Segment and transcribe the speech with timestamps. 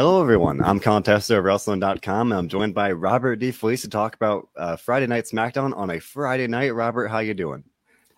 [0.00, 0.64] Hello, everyone.
[0.64, 2.32] I'm Colin Tessier of Wrestling.com.
[2.32, 6.46] I'm joined by Robert DeFelice to talk about uh, Friday Night SmackDown on a Friday
[6.46, 6.74] night.
[6.74, 7.62] Robert, how you doing?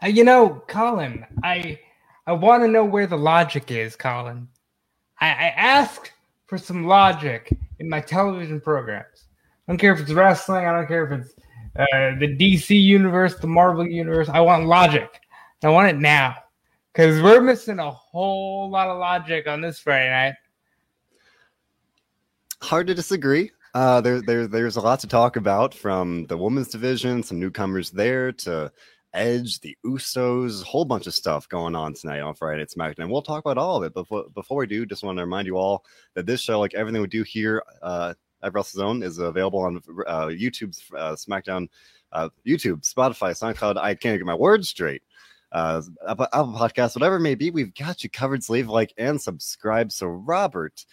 [0.00, 1.80] Uh, you know, Colin, I
[2.28, 4.46] I want to know where the logic is, Colin.
[5.20, 6.12] I, I ask
[6.46, 9.24] for some logic in my television programs.
[9.66, 10.64] I don't care if it's wrestling.
[10.64, 11.34] I don't care if it's
[11.76, 14.28] uh, the DC universe, the Marvel universe.
[14.28, 15.20] I want logic.
[15.64, 16.36] I want it now
[16.92, 20.34] because we're missing a whole lot of logic on this Friday night.
[22.62, 23.50] Hard to disagree.
[23.74, 27.90] Uh, there, there, there's a lot to talk about from the women's division, some newcomers
[27.90, 28.70] there to
[29.12, 33.10] Edge, the Usos, a whole bunch of stuff going on tonight on Friday at SmackDown.
[33.10, 33.92] We'll talk about all of it.
[33.94, 36.72] But before, before we do, just want to remind you all that this show, like
[36.74, 38.14] everything we do here uh,
[38.44, 41.68] at WrestleZone, is available on uh, YouTube's uh, SmackDown,
[42.12, 43.76] uh, YouTube, Spotify, SoundCloud.
[43.76, 45.02] I can't get my words straight.
[45.50, 48.44] Uh, Apple Podcast, whatever it may be, we've got you covered.
[48.44, 49.90] Slave like and subscribe.
[49.90, 50.86] So, Robert,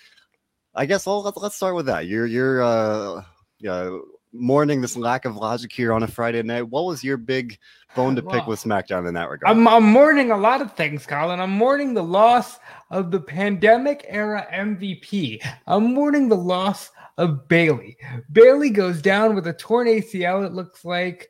[0.80, 2.08] I guess well, let's, let's start with that.
[2.08, 3.22] You're you're uh,
[3.60, 3.98] yeah
[4.32, 6.62] mourning this lack of logic here on a Friday night.
[6.62, 7.60] What was your big
[7.98, 9.58] bone to pick with SmackDown in that regard?
[9.58, 11.42] I'm, I'm mourning a lot of things, Colin.
[11.42, 12.60] I'm mourning the loss
[12.92, 15.46] of the pandemic era MVP.
[15.68, 17.98] I'm mourning the loss of Bayley.
[18.32, 21.30] Bayley goes down with a torn ACL, it looks like,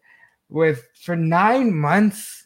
[0.50, 2.46] with for nine months.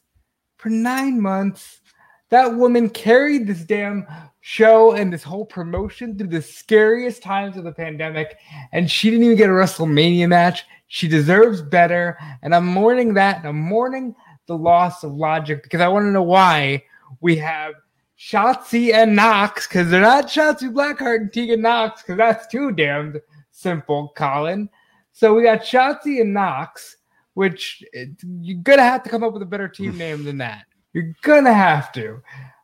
[0.58, 1.81] For nine months.
[2.30, 4.08] That woman carried this damn
[4.45, 8.38] show and this whole promotion through the scariest times of the pandemic,
[8.73, 10.66] and she didn't even get a WrestleMania match.
[10.88, 14.13] She deserves better, and I'm mourning that, and I'm mourning
[14.47, 16.83] the loss of logic because I want to know why
[17.22, 17.75] we have
[18.19, 23.22] Shotzi and Nox because they're not Shotzi Blackheart and Tegan Nox because that's too damned
[23.52, 24.69] simple, Colin.
[25.13, 26.97] So we got Shotzi and Nox,
[27.35, 30.66] which you're gonna have to come up with a better team name than that.
[30.91, 32.22] You're gonna have to.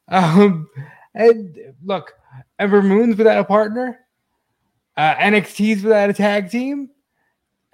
[0.10, 0.68] Um,
[1.20, 2.14] and look,
[2.58, 4.00] Ember Moon's without a partner.
[4.96, 6.90] Uh, NXT's without a tag team.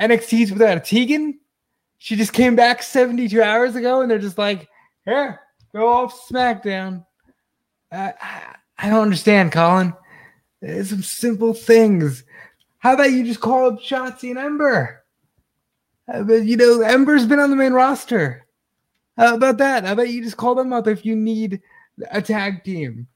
[0.01, 1.39] NXT's without a Tegan.
[1.99, 4.67] She just came back 72 hours ago, and they're just like,
[5.05, 5.39] here,
[5.73, 7.05] go off SmackDown.
[7.91, 8.11] Uh,
[8.77, 9.93] I don't understand, Colin.
[10.61, 12.23] There's some simple things.
[12.79, 15.03] How about you just call up Shotzi and Ember?
[16.07, 18.45] But you know, Ember's been on the main roster.
[19.17, 19.85] How about that?
[19.85, 21.61] How about you just call them up if you need
[22.11, 23.07] a tag team?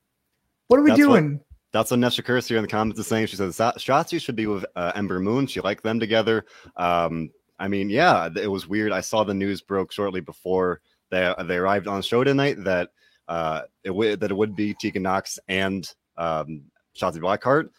[0.69, 1.33] What are we That's doing?
[1.33, 1.41] What,
[1.73, 3.25] that's what Nesha Curse here in the comments is saying.
[3.25, 5.47] She says Shotzi should be with uh, Ember Moon.
[5.47, 6.45] She liked them together.
[6.77, 8.91] Um, I mean, yeah, it was weird.
[8.91, 12.89] I saw the news broke shortly before they they arrived on show tonight that
[13.27, 16.61] uh, it would that it would be Tegan Nox and um,
[16.95, 17.69] Shotzi Blackheart.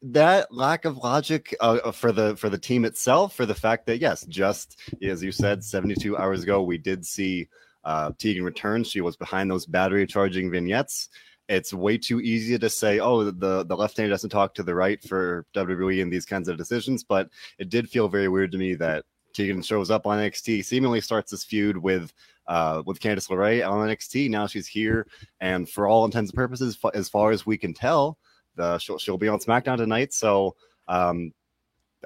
[0.00, 3.98] That lack of logic uh, for the for the team itself, for the fact that
[3.98, 7.46] yes, just as you said, seventy two hours ago, we did see
[7.84, 8.84] uh, Tegan return.
[8.84, 11.10] She was behind those battery charging vignettes
[11.50, 14.74] it's way too easy to say, oh, the the left hand doesn't talk to the
[14.74, 17.02] right for WWE and these kinds of decisions.
[17.02, 17.28] But
[17.58, 21.32] it did feel very weird to me that Tegan shows up on NXT, seemingly starts
[21.32, 22.12] this feud with
[22.46, 24.30] uh, with Candice LeRae on NXT.
[24.30, 25.08] Now she's here,
[25.40, 28.16] and for all intents and purposes, as far as we can tell,
[28.54, 30.14] the she'll, she'll be on SmackDown tonight.
[30.14, 30.54] So
[30.86, 31.32] um,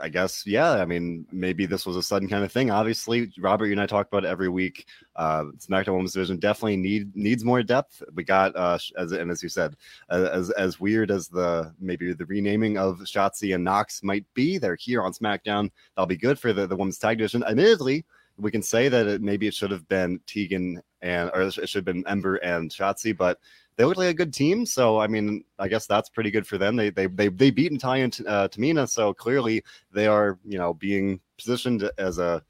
[0.00, 0.72] I guess, yeah.
[0.72, 2.70] I mean, maybe this was a sudden kind of thing.
[2.70, 4.86] Obviously, Robert, you and I talk about it every week.
[5.14, 8.02] Uh, SmackDown Women's Division definitely need needs more depth.
[8.14, 9.76] We got, uh, as and as you said,
[10.10, 14.76] as as weird as the maybe the renaming of Shotzi and Nox might be, they're
[14.76, 15.70] here on SmackDown.
[15.94, 17.44] That'll be good for the the women's tag division.
[17.44, 18.04] Admittedly,
[18.36, 21.74] we can say that it, maybe it should have been Tegan and or it should
[21.74, 23.38] have been Ember and Shotzi, but
[23.76, 24.66] they look like a good team.
[24.66, 26.76] So I mean, I guess that's pretty good for them.
[26.76, 30.74] They they they they beat Natalya and uh, Tamina, so clearly they are you know
[30.74, 32.42] being positioned as a,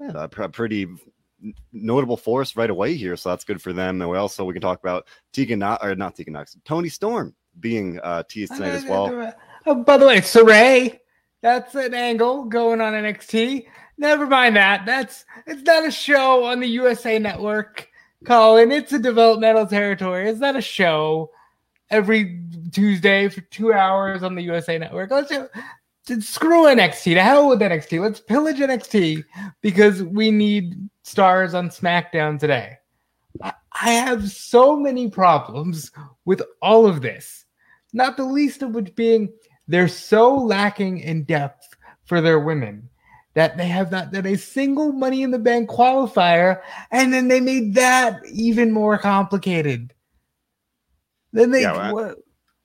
[0.00, 0.86] a pretty
[1.72, 3.16] notable force right away here.
[3.16, 4.00] So that's good for them.
[4.00, 7.34] And we also we can talk about Tegan not or not Tegan Nox, Toni Storm
[7.58, 9.34] being uh, teased tonight as well.
[9.66, 11.00] Oh, by the way, Sarray,
[11.42, 13.66] that's an angle going on NXT.
[13.98, 14.86] Never mind that.
[14.86, 17.89] That's it's not a show on the USA Network.
[18.24, 20.28] Colin, it's a developmental territory.
[20.28, 21.30] It's not a show
[21.88, 25.10] every Tuesday for two hours on the USA Network.
[25.10, 27.14] Let's do, screw NXT.
[27.14, 28.00] To hell with NXT.
[28.00, 29.24] Let's pillage NXT
[29.62, 32.76] because we need stars on SmackDown today.
[33.42, 35.90] I, I have so many problems
[36.26, 37.46] with all of this,
[37.92, 39.32] not the least of which being
[39.66, 41.74] they're so lacking in depth
[42.04, 42.90] for their women
[43.34, 46.60] that they have not done a single money in the bank qualifier,
[46.90, 49.94] and then they made that even more complicated.
[51.32, 52.14] Then they yeah, well,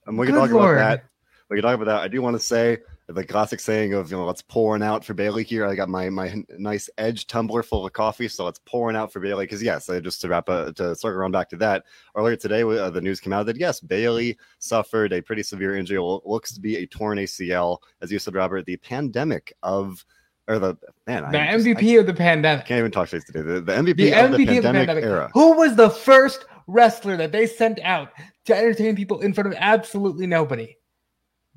[0.06, 0.76] and we can talk Lord.
[0.76, 1.04] about that.
[1.48, 2.00] We can talk about that.
[2.00, 2.78] I do want to say
[3.08, 5.64] the classic saying of you know let's pouring out for Bayley here.
[5.64, 9.20] I got my my nice edge tumbler full of coffee, so let's pouring out for
[9.20, 9.44] Bayley.
[9.44, 11.84] because yes, just to wrap up to circle around back to that
[12.16, 16.00] earlier today, uh, the news came out that yes, Bayley suffered a pretty severe injury.
[16.00, 18.66] Looks to be a torn ACL, as you said, Robert.
[18.66, 20.04] The pandemic of
[20.48, 20.76] or the
[21.06, 22.66] man, the I MVP just, of the pandemic.
[22.66, 23.42] Can't even talk face today.
[23.42, 25.30] The, the MVP, the of, MVP the pandemic of the pandemic era.
[25.34, 28.10] Who was the first wrestler that they sent out
[28.46, 30.76] to entertain people in front of absolutely nobody?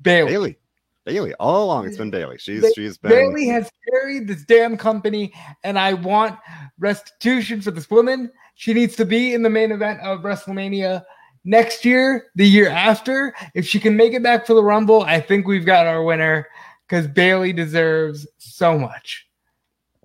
[0.02, 0.30] Bayley.
[0.30, 0.58] Bailey.
[1.04, 1.34] Bayley.
[1.34, 2.38] All along, it's been Bayley.
[2.38, 5.32] She's ba- she's been Bayley has carried this damn company,
[5.64, 6.38] and I want
[6.78, 8.30] restitution for this woman.
[8.54, 11.02] She needs to be in the main event of WrestleMania
[11.44, 13.34] next year, the year after.
[13.54, 16.46] If she can make it back for the Rumble, I think we've got our winner
[16.90, 19.26] because Bayley deserves so much.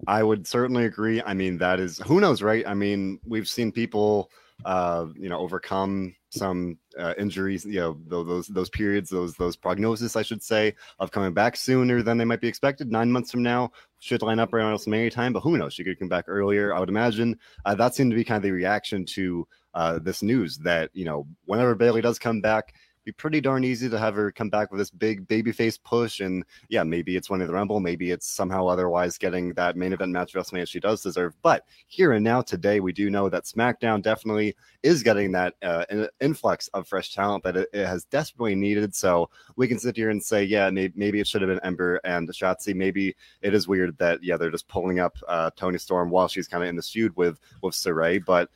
[0.07, 1.21] I would certainly agree.
[1.23, 2.67] I mean, that is who knows, right?
[2.67, 4.29] I mean, we've seen people
[4.63, 10.15] uh, you know, overcome some uh, injuries, you know, those those periods, those those prognosis,
[10.15, 12.91] I should say, of coming back sooner than they might be expected.
[12.91, 15.73] Nine months from now should line up around WrestleMania time, but who knows?
[15.73, 16.73] She could come back earlier.
[16.73, 20.23] I would imagine uh, that seemed to be kind of the reaction to uh, this
[20.23, 24.15] news that you know, whenever Bayley does come back, be pretty darn easy to have
[24.15, 26.19] her come back with this big babyface push.
[26.19, 30.11] And yeah, maybe it's winning the Rumble, maybe it's somehow otherwise getting that main event
[30.11, 31.35] match WrestleMania she does deserve.
[31.43, 35.85] But here and now, today, we do know that SmackDown definitely is getting that uh,
[36.19, 38.95] influx of fresh talent that it, it, has desperately needed.
[38.95, 42.01] So we can sit here and say, yeah, maybe, maybe it should have been Ember
[42.03, 42.73] and Shotzi.
[42.73, 46.47] Maybe it is weird that yeah, they're just pulling up uh, Toni Storm while she's
[46.47, 48.49] kind of in the feud with with Sarray, but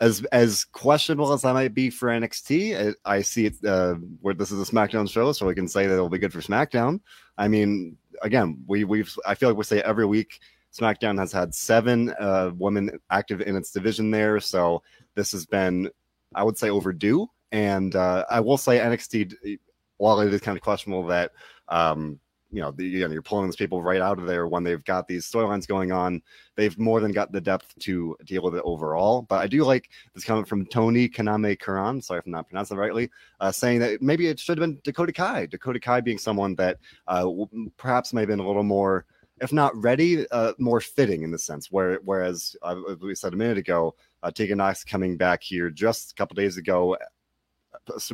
[0.00, 4.34] as as questionable as I might be for NXT, I, I see it uh, where
[4.34, 7.00] this is a SmackDown show, so we can say that it'll be good for SmackDown.
[7.38, 10.40] I mean, again, we we've I feel like we say every week
[10.74, 14.82] SmackDown has had seven uh, women active in its division there, so
[15.14, 15.88] this has been,
[16.34, 17.28] I would say, overdue.
[17.52, 19.58] And uh, I will say NXT,
[19.98, 21.30] while it is kind of questionable that
[21.68, 22.18] um,
[22.54, 25.28] you know, the, you're pulling these people right out of there when they've got these
[25.28, 26.22] storylines going on.
[26.54, 29.22] They've more than got the depth to deal with it overall.
[29.22, 32.00] But I do like this comment from Tony Kaname Karan.
[32.00, 33.10] Sorry if I'm not pronouncing it rightly,
[33.40, 35.46] uh, saying that maybe it should have been Dakota Kai.
[35.46, 36.78] Dakota Kai being someone that
[37.08, 37.28] uh,
[37.76, 39.04] perhaps may have been a little more,
[39.40, 41.72] if not ready, uh, more fitting in the sense.
[41.72, 46.12] Where whereas uh, we said a minute ago, uh, Tegan Nox coming back here just
[46.12, 46.96] a couple days ago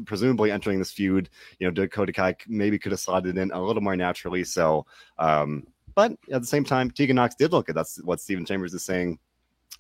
[0.04, 3.82] presumably entering this feud, you know, Dakota Kai maybe could have slotted in a little
[3.82, 4.44] more naturally.
[4.44, 4.86] So,
[5.18, 7.76] um, but at the same time, Tegan Nox did look good.
[7.76, 9.18] That's what Stephen Chambers is saying.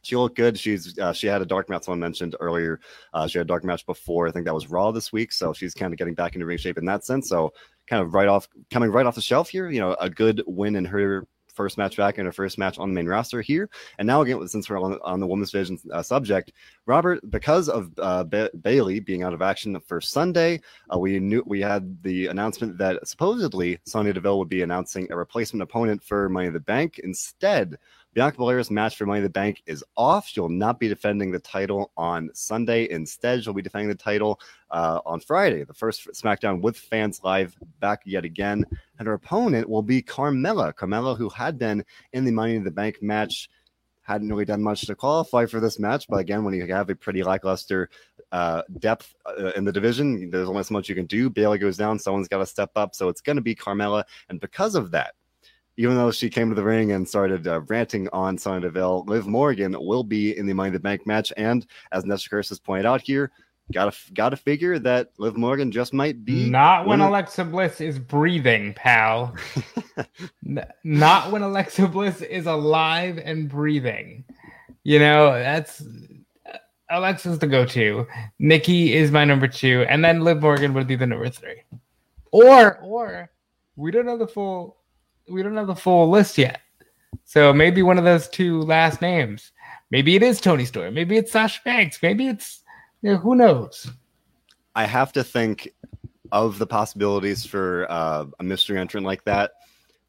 [0.02, 0.58] She looked good.
[0.58, 1.84] She's uh, she had a dark match.
[1.84, 2.80] Someone mentioned earlier.
[3.12, 4.28] Uh, she had a dark match before.
[4.28, 5.30] I think that was Raw this week.
[5.30, 7.28] So she's kind of getting back into ring shape in that sense.
[7.28, 7.52] So
[7.86, 9.68] kind of right off coming right off the shelf here.
[9.68, 11.26] You know, a good win in her
[11.60, 13.68] first match back in her first match on the main roster here.
[13.98, 16.52] And now again, since we're on, on the women's division uh, subject,
[16.86, 20.60] Robert, because of uh, ba- Bayley being out of action for Sunday,
[20.92, 25.16] uh, we knew we had the announcement that supposedly Sonya Deville would be announcing a
[25.16, 26.98] replacement opponent for Money in the Bank.
[27.04, 27.76] Instead,
[28.12, 30.26] Bianca Belair's match for Money in the Bank is off.
[30.26, 32.88] She'll not be defending the title on Sunday.
[32.90, 34.40] Instead, she'll be defending the title
[34.70, 38.64] uh, on Friday, the first SmackDown with fans live back yet again.
[38.98, 40.74] And her opponent will be Carmella.
[40.74, 43.48] Carmella, who had been in the Money in the Bank match
[44.02, 46.06] hadn't really done much to qualify for this match.
[46.08, 47.90] But again, when you have a pretty lackluster
[48.32, 51.30] uh, depth uh, in the division, there's only so much you can do.
[51.30, 52.96] Bayley goes down, someone's got to step up.
[52.96, 54.02] So it's going to be Carmella.
[54.28, 55.14] And because of that,
[55.76, 59.26] even though she came to the ring and started uh, ranting on Sonya Deville, Liv
[59.26, 61.32] Morgan will be in the Money in the Bank match.
[61.36, 63.30] And as Nestor Curse has pointed out here,
[63.72, 68.74] gotta gotta figure that Liv Morgan just might be not when Alexa Bliss is breathing,
[68.74, 69.34] pal.
[70.82, 74.24] Not when Alexa Bliss is alive and breathing.
[74.82, 76.56] You know that's uh,
[76.90, 78.06] Alexa's the go-to.
[78.38, 81.62] Nikki is my number two, and then Liv Morgan would be the number three.
[82.32, 83.30] Or or
[83.76, 84.79] we don't know the full
[85.28, 86.60] we don't have the full list yet.
[87.24, 89.52] So maybe one of those two last names.
[89.90, 90.94] Maybe it is Toni Storm.
[90.94, 92.02] Maybe it's Sasha Banks.
[92.02, 92.62] Maybe it's
[93.02, 93.90] you know, who knows.
[94.74, 95.70] I have to think
[96.32, 99.52] of the possibilities for uh, a mystery entrant like that.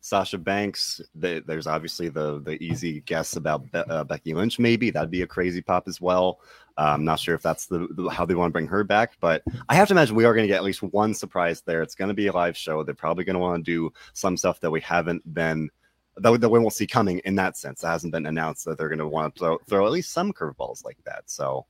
[0.01, 1.01] Sasha Banks.
[1.15, 4.59] The, there's obviously the the easy guess about Be- uh, Becky Lynch.
[4.59, 6.39] Maybe that'd be a crazy pop as well.
[6.77, 9.13] Uh, I'm not sure if that's the, the, how they want to bring her back,
[9.19, 11.81] but I have to imagine we are going to get at least one surprise there.
[11.81, 12.83] It's going to be a live show.
[12.83, 15.69] They're probably going to want to do some stuff that we haven't been
[16.17, 17.83] that, that we won't see coming in that sense.
[17.83, 20.33] It hasn't been announced that they're going to want to throw, throw at least some
[20.33, 21.23] curveballs like that.
[21.25, 21.65] So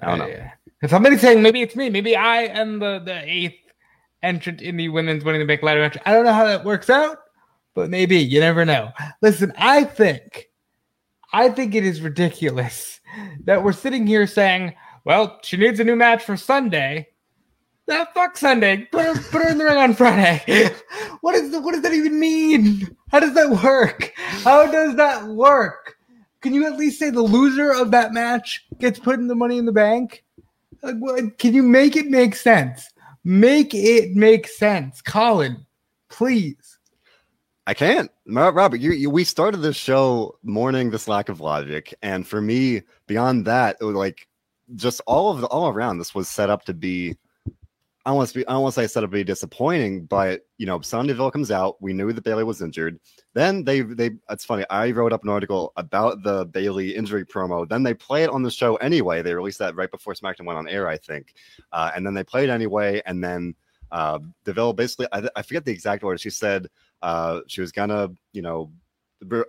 [0.00, 0.48] I don't know.
[0.82, 3.58] If somebody's saying maybe it's me, maybe I am the the eighth
[4.22, 5.96] entrant in the women's winning the big ladder match.
[6.04, 7.18] I don't know how that works out
[7.74, 8.92] but maybe you never know.
[9.20, 10.46] Listen, I think,
[11.34, 13.00] I think it is ridiculous
[13.44, 14.74] that we're sitting here saying,
[15.04, 17.08] well, she needs a new match for Sunday.
[17.86, 18.88] That fuck Sunday.
[18.92, 20.70] Put her, put her in the ring on Friday.
[21.20, 22.96] What is the, what does that even mean?
[23.08, 24.12] How does that work?
[24.16, 25.96] How does that work?
[26.42, 29.56] Can you at least say the loser of that match gets put in the money
[29.56, 30.22] in the bank?
[30.82, 32.90] Like, what, can you make it make sense?
[33.24, 35.64] Make it make sense, Colin.
[36.10, 36.73] Please.
[37.66, 38.80] I can't, Robert.
[38.80, 43.46] You, you, we started this show mourning this lack of logic, and for me, beyond
[43.46, 44.28] that, it was like
[44.74, 45.98] just all of the all around.
[45.98, 47.16] This was set up to be
[48.06, 50.42] I want to be, I don't want to say set up to be disappointing, but
[50.58, 51.80] you know, Sonya Deville comes out.
[51.80, 53.00] We knew that Bayley was injured.
[53.32, 54.64] Then they they it's funny.
[54.68, 57.66] I wrote up an article about the Bayley injury promo.
[57.66, 59.22] Then they play it on the show anyway.
[59.22, 61.34] They released that right before SmackDown went on air, I think.
[61.72, 63.00] Uh, and then they played anyway.
[63.06, 63.54] And then
[63.90, 66.18] uh, Deville basically, I, I forget the exact order.
[66.18, 66.68] She said
[67.04, 68.72] uh, she was gonna, you know,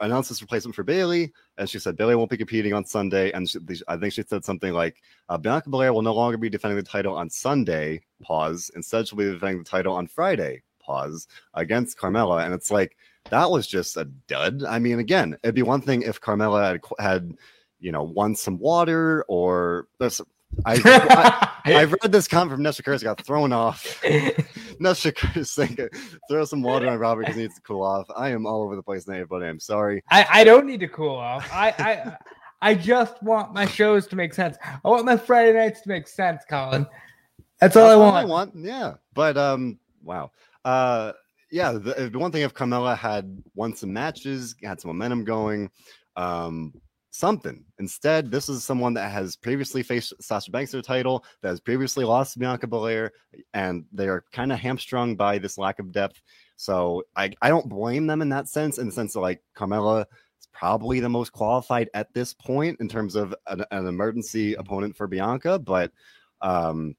[0.01, 3.31] announced this replacement for Bayley, and she said Bayley won't be competing on Sunday.
[3.31, 6.49] And she, I think she said something like uh, Bianca Belair will no longer be
[6.49, 8.01] defending the title on Sunday.
[8.21, 8.71] Pause.
[8.75, 10.63] Instead, she'll be defending the title on Friday.
[10.81, 12.97] Pause against Carmella, and it's like
[13.29, 14.65] that was just a dud.
[14.65, 17.37] I mean, again, it'd be one thing if Carmella had, had
[17.79, 19.87] you know, won some water or
[20.65, 24.01] I, I, have read this comment from Nestor Curtis got thrown off.
[24.79, 25.77] Nestor Curtis saying,
[26.29, 28.07] throw some water on Robert because he needs to cool off.
[28.15, 30.03] I am all over the place now, but I'm sorry.
[30.09, 31.47] I, I don't need to cool off.
[31.51, 32.17] I, I
[32.61, 34.57] I just want my shows to make sense.
[34.63, 36.87] I want my Friday nights to make sense, Colin.
[37.59, 38.15] That's all That's I want.
[38.15, 38.51] All I want.
[38.55, 38.93] Yeah.
[39.13, 40.31] But um, wow.
[40.63, 41.11] Uh
[41.51, 45.69] yeah, the, the one thing if Carmella had won some matches, had some momentum going,
[46.17, 46.73] um,
[47.15, 47.63] something.
[47.79, 52.05] Instead, this is someone that has previously faced Sasha Banks their title, that has previously
[52.05, 53.11] lost to Bianca Belair,
[53.53, 56.21] and they are kind of hamstrung by this lack of depth.
[56.57, 60.01] So I, I don't blame them in that sense, in the sense of like Carmella
[60.39, 64.95] is probably the most qualified at this point in terms of an, an emergency opponent
[64.95, 65.91] for Bianca, but
[66.41, 66.95] um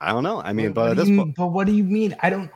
[0.00, 0.40] I don't know.
[0.40, 2.14] I mean, but this mean, but what do you mean?
[2.20, 2.50] I don't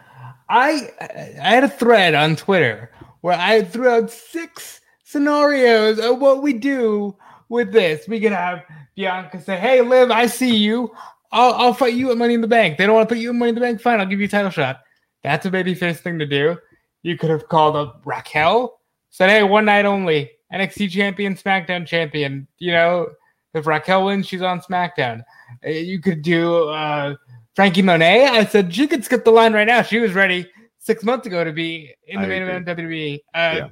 [0.49, 4.81] I I had a thread on Twitter where I threw out six
[5.13, 7.15] scenarios of what we do
[7.49, 8.09] with this.
[8.09, 8.65] We could have
[8.97, 10.91] Bianca say, "Hey, Liv, I see you.
[11.31, 12.77] I'll, I'll fight you at Money in the Bank.
[12.77, 13.81] They don't want to put you in Money in the Bank.
[13.81, 14.81] Fine, I'll give you a title shot."
[15.23, 16.57] That's a babyface thing to do.
[17.03, 22.49] You could have called up Raquel, said, "Hey, one night only, NXT champion, SmackDown champion.
[22.59, 23.09] You know,
[23.55, 25.23] if Raquel wins, she's on SmackDown."
[25.65, 27.15] Uh, you could do uh,
[27.55, 28.27] Franky Monet.
[28.27, 29.83] I said she could skip the line right now.
[29.83, 33.15] She was ready six months ago to be in the I main event of WWE.
[33.17, 33.69] Uh, yeah.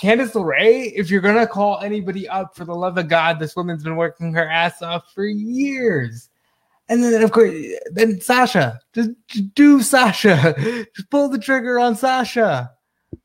[0.00, 3.82] Candice LeRae, if you're gonna call anybody up for the love of God, this woman's
[3.82, 6.28] been working her ass off for years.
[6.88, 7.52] And then of course,
[7.92, 10.54] then Sasha, just, just do Sasha,
[10.96, 12.70] just pull the trigger on Sasha.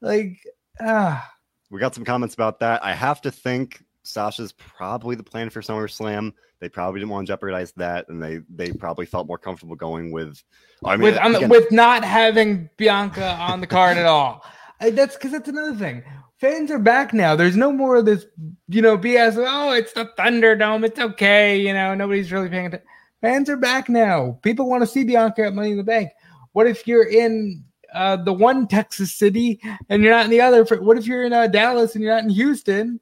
[0.02, 0.40] Like,
[0.82, 1.30] ah.
[1.70, 2.84] We got some comments about that.
[2.84, 6.34] I have to think Sasha's probably the plan for SummerSlam.
[6.60, 10.12] They probably didn't want to jeopardize that, and they they probably felt more comfortable going
[10.12, 10.42] with.
[10.86, 14.46] I mean, with, again, with not having Bianca on the card at all.
[14.80, 16.04] That's because that's another thing
[16.44, 17.38] fans are back now.
[17.38, 18.26] There's no more of this,
[18.68, 19.36] you know, BS.
[19.38, 20.84] Oh, it's the Thunderdome.
[20.84, 21.58] It's okay.
[21.58, 22.86] You know, nobody's really paying attention.
[23.22, 24.38] Fans are back now.
[24.42, 26.10] People want to see Bianca at Money in the Bank.
[26.52, 30.66] What if you're in uh, the one Texas city and you're not in the other?
[30.82, 33.00] What if you're in uh, Dallas and you're not in Houston?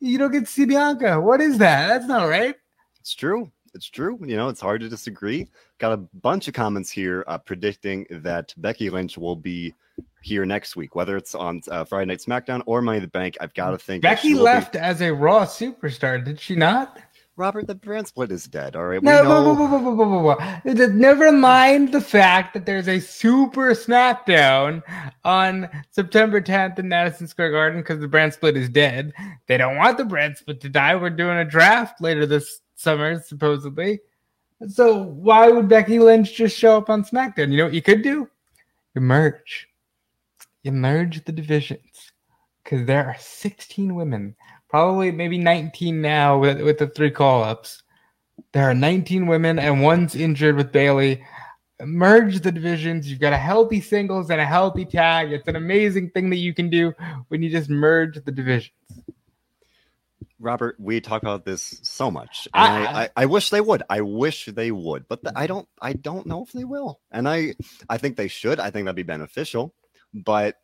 [0.00, 1.20] You don't get to see Bianca.
[1.20, 1.86] What is that?
[1.86, 2.56] That's not right.
[2.98, 3.52] It's true.
[3.72, 4.18] It's true.
[4.26, 5.46] You know, it's hard to disagree.
[5.78, 9.74] Got a bunch of comments here uh, predicting that Becky Lynch will be
[10.24, 13.36] here next week, whether it's on uh, Friday Night SmackDown or Money in the Bank.
[13.40, 14.78] I've got to think Becky left be...
[14.78, 16.98] as a Raw superstar, did she not?
[17.36, 18.76] Robert, the brand split is dead.
[18.76, 19.02] All right.
[19.02, 19.54] No, know...
[19.54, 24.82] whoa, whoa, whoa, never mind the fact that there's a super SmackDown
[25.24, 29.12] on September 10th in Madison Square Garden because the brand split is dead.
[29.46, 30.94] They don't want the brand split to die.
[30.94, 34.00] We're doing a draft later this summer, supposedly.
[34.68, 37.50] So why would Becky Lynch just show up on SmackDown?
[37.50, 38.28] You know what you could do?
[38.94, 39.68] You merge
[40.64, 42.12] you merge the divisions
[42.64, 44.34] because there are 16 women,
[44.68, 47.82] probably maybe 19 now with, with the three call ups.
[48.52, 51.22] There are 19 women and one's injured with Bayley.
[51.80, 53.08] Merge the divisions.
[53.08, 55.32] You've got a healthy singles and a healthy tag.
[55.32, 56.94] It's an amazing thing that you can do
[57.28, 58.72] when you just merge the divisions.
[60.40, 63.82] Robert, we talk about this so much, and I, I, I, wish they would.
[63.88, 65.66] I wish they would, but the, I don't.
[65.80, 67.54] I don't know if they will, and I,
[67.88, 68.60] I think they should.
[68.60, 69.74] I think that'd be beneficial.
[70.14, 70.56] But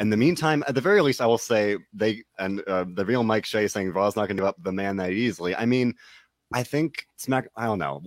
[0.00, 3.22] in the meantime, at the very least, I will say they and uh, the real
[3.22, 5.54] Mike Shea saying Raw's not going to give up the man that easily.
[5.54, 5.94] I mean,
[6.52, 7.48] I think Smack.
[7.56, 8.02] I don't know.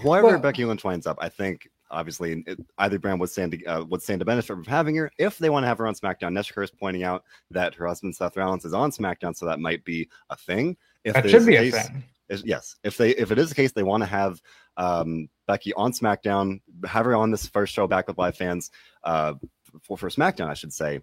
[0.00, 3.64] Whoever well, Becky Lynch winds up, I think obviously it, either brand would stand to,
[3.64, 5.94] uh, would stand to benefit from having her if they want to have her on
[5.94, 6.32] SmackDown.
[6.32, 9.84] Nestor is pointing out that her husband Seth Rollins is on SmackDown, so that might
[9.84, 10.76] be a thing.
[11.04, 12.04] If that should be a, case, thing.
[12.28, 14.40] Is, yes, if they if it is the case, they want to have
[14.76, 18.70] um, Becky on SmackDown, have her on this first show back with live fans.
[19.04, 19.34] Uh,
[19.82, 21.00] for, for SmackDown, I should say,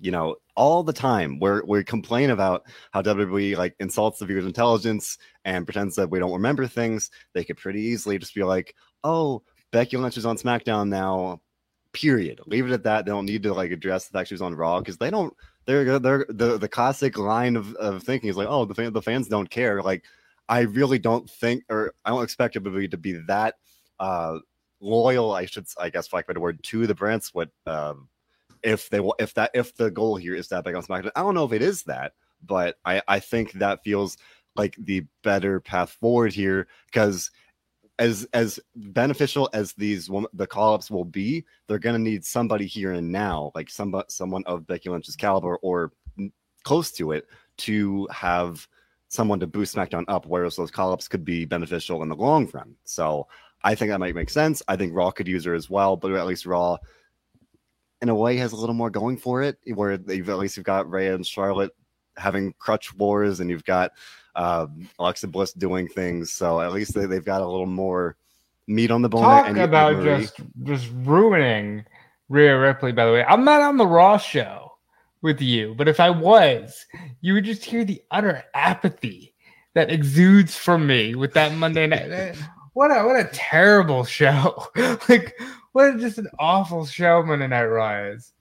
[0.00, 4.46] you know, all the time we're we complain about how WWE like insults the viewer's
[4.46, 7.10] intelligence and pretends that we don't remember things.
[7.32, 11.40] They could pretty easily just be like, "Oh, Becky Lynch is on SmackDown now."
[11.92, 12.40] Period.
[12.46, 13.04] Leave it at that.
[13.04, 15.34] They don't need to like address the fact she was on Raw because they don't.
[15.66, 19.02] They're they're the the classic line of, of thinking is like, "Oh, the fan, the
[19.02, 20.04] fans don't care." Like,
[20.48, 23.56] I really don't think, or I don't expect WWE to be that
[24.00, 24.38] uh
[24.82, 25.32] loyal.
[25.32, 27.50] I should, I guess, for lack a better word, to the brand split.
[27.66, 28.08] Um,
[28.62, 31.22] if they will, if that if the goal here is that Becky on SmackDown, I
[31.22, 32.12] don't know if it is that,
[32.46, 34.16] but I I think that feels
[34.54, 37.30] like the better path forward here because
[37.98, 42.92] as as beneficial as these the call ups will be, they're gonna need somebody here
[42.92, 45.92] and now, like some someone of Becky Lynch's caliber or
[46.64, 47.26] close to it,
[47.58, 48.66] to have
[49.08, 52.48] someone to boost SmackDown up, whereas those call ups could be beneficial in the long
[52.54, 52.74] run.
[52.84, 53.28] So
[53.64, 54.62] I think that might make sense.
[54.66, 56.78] I think Raw could use her as well, but at least Raw
[58.00, 60.66] in a way has a little more going for it where they've at least you've
[60.66, 61.70] got Rhea and Charlotte
[62.16, 63.92] having crutch wars and you've got
[64.34, 66.32] um, Alexa Bliss doing things.
[66.32, 68.16] So at least they, have got a little more
[68.66, 69.22] meat on the bone.
[69.22, 71.84] Talk about just just ruining
[72.28, 72.92] Rhea Ripley.
[72.92, 74.72] By the way, I'm not on the Raw show
[75.22, 76.84] with you, but if I was,
[77.20, 79.34] you would just hear the utter apathy
[79.74, 82.36] that exudes from me with that Monday night.
[82.74, 84.66] what a what a terrible show!
[85.08, 85.38] like
[85.72, 88.32] what just an awful show Monday Night Raw is.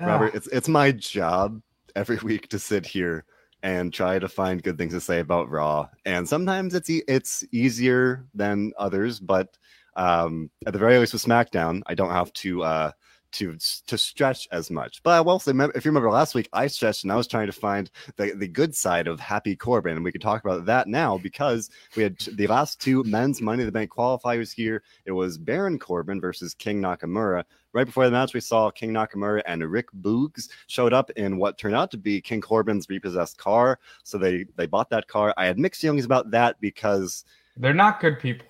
[0.00, 0.36] Robert, ah.
[0.36, 1.60] it's it's my job
[1.96, 3.24] every week to sit here
[3.62, 7.44] and try to find good things to say about Raw, and sometimes it's e- it's
[7.52, 9.56] easier than others, but
[9.96, 12.90] um, at the very least with SmackDown, I don't have to uh,
[13.32, 15.02] to to stretch as much.
[15.02, 17.46] But I will say, if you remember last week, I stretched and I was trying
[17.46, 20.88] to find the, the good side of Happy Corbin, and we can talk about that
[20.88, 24.82] now because we had the last two men's Money in the Bank qualifiers here.
[25.04, 27.44] It was Baron Corbin versus King Nakamura.
[27.74, 31.56] Right before the match, we saw King Nakamura and Rick Boogs showed up in what
[31.56, 33.78] turned out to be King Corbin's repossessed car.
[34.04, 35.32] So they they bought that car.
[35.36, 37.24] I had mixed feelings about that because
[37.56, 38.46] they're not good people.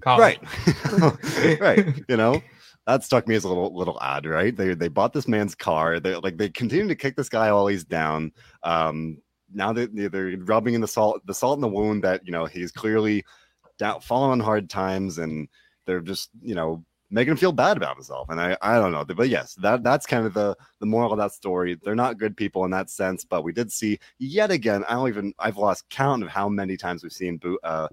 [0.00, 0.20] Colin.
[0.20, 2.04] Right, right.
[2.08, 2.42] You know,
[2.86, 4.54] that struck me as a little little odd, right?
[4.54, 5.98] They they bought this man's car.
[6.00, 8.32] They like they continue to kick this guy while he's down.
[8.62, 9.18] Um,
[9.52, 12.46] now they they're rubbing in the salt the salt in the wound that you know
[12.46, 13.24] he's clearly
[13.78, 15.48] down falling on hard times, and
[15.84, 18.28] they're just you know making him feel bad about himself.
[18.28, 21.18] And I I don't know, but yes, that that's kind of the the moral of
[21.18, 21.78] that story.
[21.82, 24.84] They're not good people in that sense, but we did see yet again.
[24.88, 27.40] I don't even I've lost count of how many times we've seen.
[27.64, 27.88] Uh,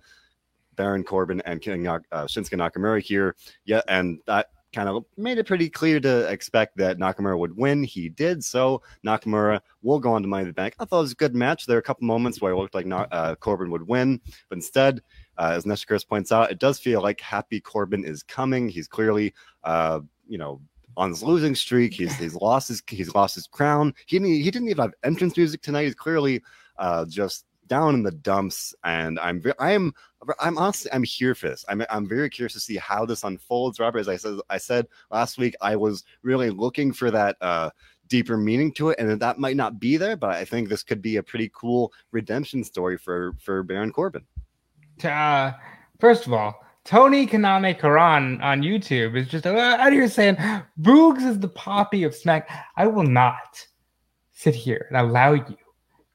[0.76, 3.36] Baron Corbin and King, uh, Shinsuke Nakamura here.
[3.64, 7.84] Yeah, and that kind of made it pretty clear to expect that Nakamura would win.
[7.84, 8.44] He did.
[8.44, 10.76] So Nakamura will go on to Money in the Bank.
[10.80, 11.66] I thought it was a good match.
[11.66, 15.02] There are a couple moments where it looked like uh, Corbin would win, but instead,
[15.38, 18.68] uh, as Nestor Chris points out, it does feel like Happy Corbin is coming.
[18.68, 19.34] He's clearly,
[19.64, 20.60] uh, you know,
[20.98, 21.94] on his losing streak.
[21.94, 23.94] He's he's lost his he's lost his crown.
[24.06, 25.86] He didn't he didn't even have entrance music tonight.
[25.86, 26.42] He's clearly
[26.78, 29.94] uh, just down in the dumps, and I'm I am
[30.40, 31.66] I'm honestly I'm here for this.
[31.68, 34.00] I'm I'm very curious to see how this unfolds, Robert.
[34.00, 37.70] As I said I said last week, I was really looking for that uh,
[38.08, 41.02] deeper meaning to it, and that might not be there, but I think this could
[41.02, 44.26] be a pretty cool redemption story for for Baron Corbin.
[45.04, 45.52] Uh,
[46.00, 50.36] first of all, Tony Kaname Karan on YouTube is just uh, out here saying
[50.82, 52.50] Boogs is the poppy of Smack.
[52.76, 53.66] I will not
[54.32, 55.58] sit here and allow you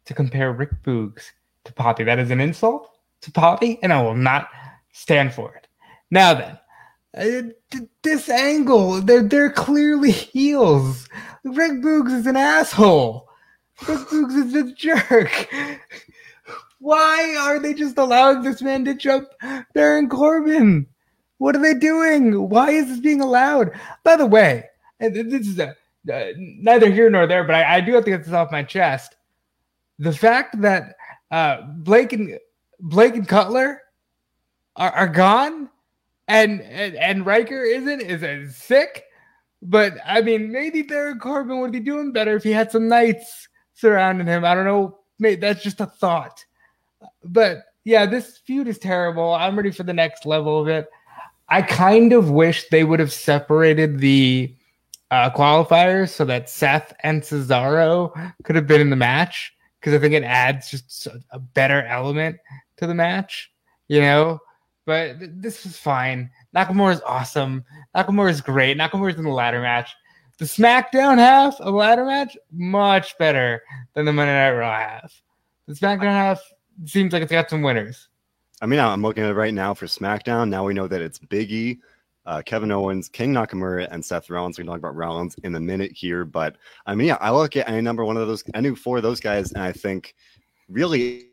[0.04, 1.32] to compare Rick Boogs
[1.68, 2.04] to Poppy.
[2.04, 4.48] That is an insult to Poppy, and I will not
[4.92, 5.68] stand for it.
[6.10, 6.58] Now then,
[7.16, 11.08] uh, this angle, they're, they're clearly heels.
[11.44, 13.28] Rick Boogs is an asshole.
[13.86, 15.48] Rick Boogs is a jerk.
[16.80, 19.28] Why are they just allowing this man to jump
[19.74, 20.86] Baron Corbin?
[21.38, 22.48] What are they doing?
[22.48, 23.70] Why is this being allowed?
[24.04, 24.64] By the way,
[24.98, 25.74] this is a,
[26.12, 28.62] uh, neither here nor there, but I, I do have to get this off my
[28.62, 29.16] chest.
[29.98, 30.94] The fact that
[31.30, 32.38] uh, Blake and
[32.80, 33.82] Blake and Cutler
[34.76, 35.68] are, are gone,
[36.26, 39.04] and, and and Ryker isn't is, is sick.
[39.60, 43.48] But I mean, maybe Baron Corbin would be doing better if he had some knights
[43.74, 44.44] surrounding him.
[44.44, 44.98] I don't know.
[45.18, 46.44] Maybe that's just a thought.
[47.24, 49.32] But yeah, this feud is terrible.
[49.34, 50.88] I'm ready for the next level of it.
[51.48, 54.54] I kind of wish they would have separated the
[55.10, 59.54] uh, qualifiers so that Seth and Cesaro could have been in the match
[59.88, 62.36] because I think it adds just a better element
[62.76, 63.50] to the match,
[63.88, 64.38] you know.
[64.84, 66.30] But th- this was fine.
[66.54, 67.64] Nakamura is awesome.
[67.96, 68.76] Nakamura is great.
[68.76, 69.94] Nakamura is in the ladder match.
[70.36, 73.62] The SmackDown half of ladder match much better
[73.94, 75.22] than the Monday Night Raw half.
[75.66, 76.40] The SmackDown half
[76.84, 78.08] seems like it's got some winners.
[78.60, 80.48] I mean, I'm looking at it right now for SmackDown.
[80.48, 81.78] Now we know that it's Biggie,
[82.28, 84.58] uh, Kevin Owens, King Nakamura, and Seth Rollins.
[84.58, 87.56] Going to talk about Rollins in a minute here, but I mean, yeah, I look
[87.56, 90.14] at any number one of those, any four of those guys, and I think
[90.68, 91.27] really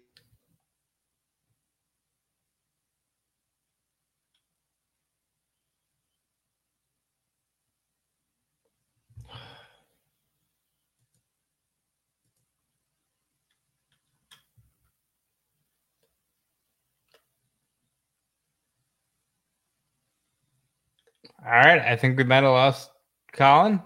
[21.46, 22.90] All right, I think we might have lost
[23.32, 23.80] Colin.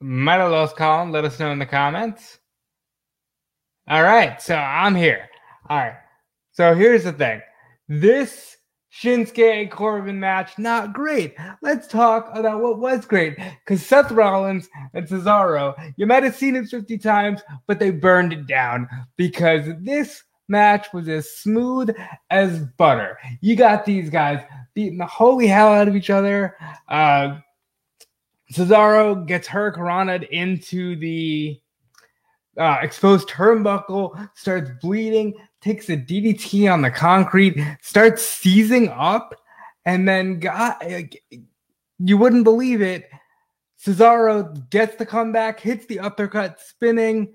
[0.00, 1.10] Might have lost Colin.
[1.10, 2.38] Let us know in the comments.
[3.88, 5.28] All right, so I'm here.
[5.68, 5.96] All right,
[6.52, 7.40] so here's the thing.
[7.88, 8.58] This
[8.92, 11.34] Shinsuke Corbin match, not great.
[11.62, 13.36] Let's talk about what was great.
[13.36, 18.32] Because Seth Rollins and Cesaro, you might have seen it 50 times, but they burned
[18.32, 21.94] it down because this match was as smooth
[22.30, 23.18] as butter.
[23.40, 26.56] You got these guys beating the holy hell out of each other.
[26.88, 27.38] Uh,
[28.52, 31.60] Cesaro gets her Hurricanrana into the
[32.58, 39.34] uh, exposed turnbuckle, starts bleeding, takes a DDT on the concrete, starts seizing up,
[39.86, 40.84] and then got
[41.98, 43.08] you wouldn't believe it.
[43.82, 47.32] Cesaro gets the comeback, hits the uppercut, spinning.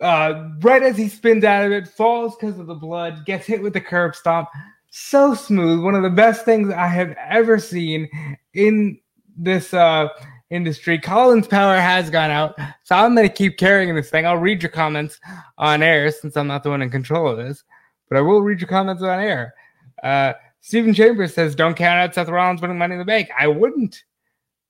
[0.00, 3.60] Uh, right as he spins out of it, falls because of the blood, gets hit
[3.62, 4.48] with the curb stomp.
[4.90, 8.08] So smooth, one of the best things I have ever seen
[8.54, 8.98] in
[9.36, 10.08] this uh,
[10.50, 10.98] industry.
[10.98, 14.26] Colin's power has gone out, so I'm going to keep carrying this thing.
[14.26, 15.20] I'll read your comments
[15.58, 17.64] on air since I'm not the one in control of this,
[18.08, 19.54] but I will read your comments on air.
[20.02, 23.46] Uh, Stephen Chambers says, "Don't count out Seth Rollins winning Money in the Bank." I
[23.46, 24.04] wouldn't.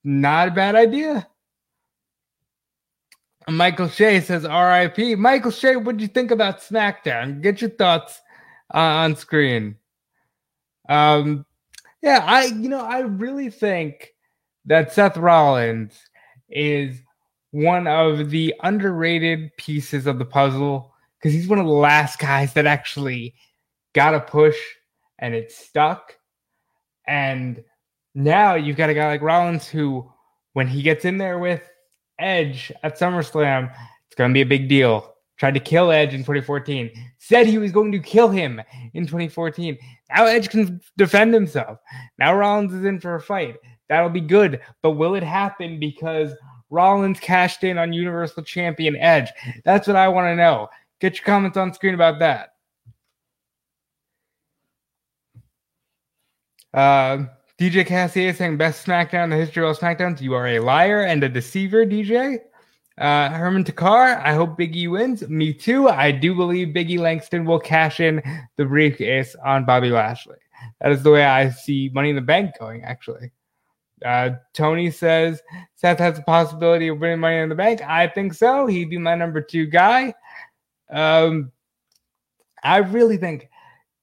[0.05, 1.29] Not a bad idea.
[3.49, 5.19] Michael Shea says RIP.
[5.19, 7.41] Michael Shea, what did you think about SmackDown?
[7.41, 8.21] Get your thoughts
[8.75, 9.77] uh, on screen.
[10.89, 11.47] Um,
[12.03, 14.15] yeah, I you know I really think
[14.67, 15.99] that Seth Rollins
[16.49, 16.97] is
[17.51, 22.53] one of the underrated pieces of the puzzle because he's one of the last guys
[22.53, 23.35] that actually
[23.95, 24.57] got a push
[25.19, 26.17] and it stuck.
[27.07, 27.65] And
[28.15, 30.11] now you've got a guy like Rollins who,
[30.53, 31.63] when he gets in there with
[32.19, 33.73] Edge at SummerSlam,
[34.07, 35.15] it's going to be a big deal.
[35.39, 38.61] Tried to kill Edge in 2014, said he was going to kill him
[38.95, 39.79] in 2014.
[40.11, 41.79] Now Edge can defend himself.
[42.19, 43.57] Now Rollins is in for a fight.
[43.89, 44.61] That'll be good.
[44.83, 46.33] But will it happen because
[46.71, 49.31] Rollins cashed in on Universal Champion Edge?
[49.65, 50.69] That's what I want to know.
[51.01, 52.55] Get your comments on screen about that.
[56.75, 57.27] Uh,
[57.59, 60.21] DJ Cassier saying best SmackDown in the history of all SmackDowns.
[60.21, 62.39] You are a liar and a deceiver, DJ.
[62.97, 65.29] Uh, Herman Takar, I hope Biggie wins.
[65.29, 65.89] Me too.
[65.89, 68.23] I do believe Biggie Langston will cash in
[68.57, 70.37] the briefcase on Bobby Lashley.
[70.81, 73.33] That is the way I see Money in the Bank going, actually.
[74.05, 75.43] Uh, Tony says
[75.75, 77.83] Seth has a possibility of winning Money in the Bank.
[77.83, 78.67] I think so.
[78.67, 80.15] He'd be my number two guy.
[80.91, 81.51] Um,
[82.63, 83.49] I really think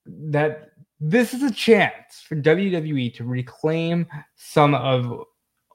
[0.06, 4.06] that this is a chance for WWE to reclaim
[4.36, 5.24] some of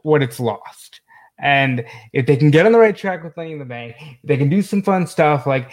[0.04, 1.02] what it's lost.
[1.40, 4.38] And if they can get on the right track with Money in the Bank, they
[4.38, 5.72] can do some fun stuff like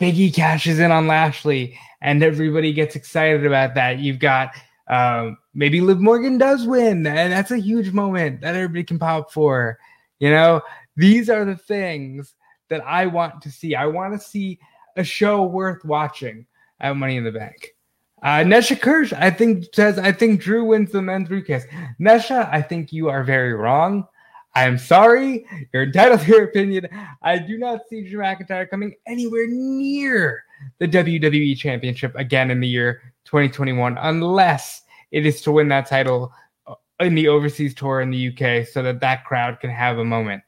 [0.00, 3.98] Biggie cashes in on Lashley and everybody gets excited about that.
[3.98, 4.50] You've got
[4.88, 9.32] um, maybe Liv Morgan does win, and that's a huge moment that everybody can pop
[9.32, 9.78] for.
[10.18, 10.62] You know,
[10.96, 12.34] these are the things
[12.68, 13.74] that I want to see.
[13.74, 14.58] I want to see
[14.96, 16.46] a show worth watching
[16.80, 17.74] at Money in the Bank.
[18.22, 21.64] Uh, Nesha Kirsch, I think, says, I think Drew wins the men's briefcase.
[22.00, 24.06] Nesha, I think you are very wrong.
[24.54, 25.46] I am sorry.
[25.72, 26.88] You're entitled to your opinion.
[27.22, 30.44] I do not see Drew McIntyre coming anywhere near
[30.78, 36.32] the WWE Championship again in the year 2021 unless it is to win that title
[36.66, 40.04] uh, in the overseas tour in the UK so that that crowd can have a
[40.04, 40.42] moment.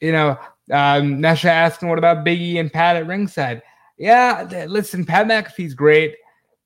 [0.00, 0.30] You know,
[0.70, 3.62] um, Nesha asking, what about Biggie and Pat at ringside?
[3.98, 6.14] Yeah, listen, Pat McAfee's great.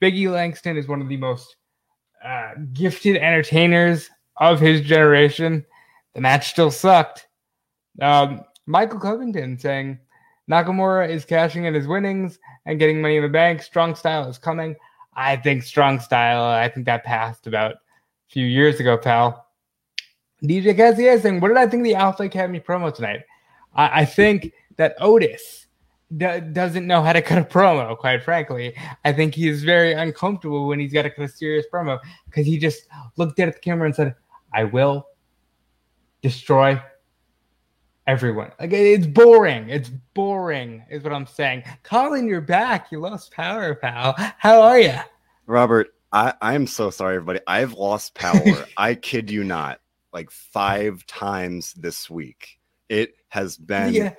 [0.03, 1.55] Biggie Langston is one of the most
[2.25, 5.65] uh, gifted entertainers of his generation.
[6.15, 7.29] The match still sucked.
[8.01, 10.01] Um, Michael Covington saying
[10.51, 13.63] Nakamura is cashing in his winnings and getting money in the bank.
[13.63, 14.75] Strong style is coming.
[15.15, 16.43] I think strong style.
[16.43, 17.79] I think that passed about a
[18.29, 19.47] few years ago, pal.
[20.43, 23.21] DJ Cassier saying, "What did I think the Alpha Academy promo tonight?"
[23.75, 25.62] I, I think that Otis
[26.17, 28.75] d- doesn't know how to cut a promo, quite frankly.
[29.05, 32.59] I think he's very uncomfortable when he's got to cut a serious promo because he
[32.59, 34.15] just looked at the camera and said,
[34.55, 35.07] I will
[36.21, 36.81] destroy
[38.07, 38.53] everyone.
[38.61, 39.69] Like it's boring.
[39.69, 41.65] It's boring, is what I'm saying.
[41.83, 42.91] Colin, you're back.
[42.91, 44.15] You lost power, pal.
[44.39, 44.95] How are you?
[45.47, 47.41] Robert, I, I'm so sorry, everybody.
[47.47, 48.67] I've lost power.
[48.77, 49.81] I kid you not,
[50.13, 52.59] like five times this week.
[52.89, 54.15] It has been Yeah.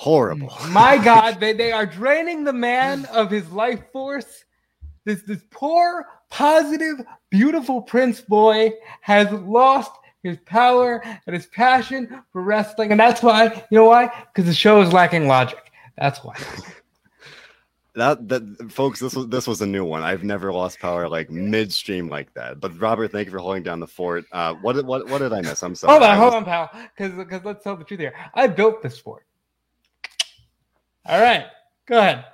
[0.00, 0.50] Horrible.
[0.68, 4.44] My God, they, they are draining the man of his life force.
[5.04, 12.42] This this poor, positive, beautiful Prince boy has lost his power and his passion for
[12.42, 14.10] wrestling, and that's why you know why?
[14.32, 15.70] Because the show is lacking logic.
[15.96, 16.36] That's why.
[17.96, 20.04] That that folks, this was this was a new one.
[20.04, 22.60] I've never lost power like midstream like that.
[22.60, 24.26] But Robert, thank you for holding down the fort.
[24.30, 25.60] Uh, what what what did I miss?
[25.64, 25.90] I'm sorry.
[25.90, 26.70] hold on, hold on, pal.
[26.96, 28.14] Because because let's tell the truth here.
[28.34, 29.26] I built this fort.
[31.06, 31.46] All right,
[31.86, 32.24] go ahead.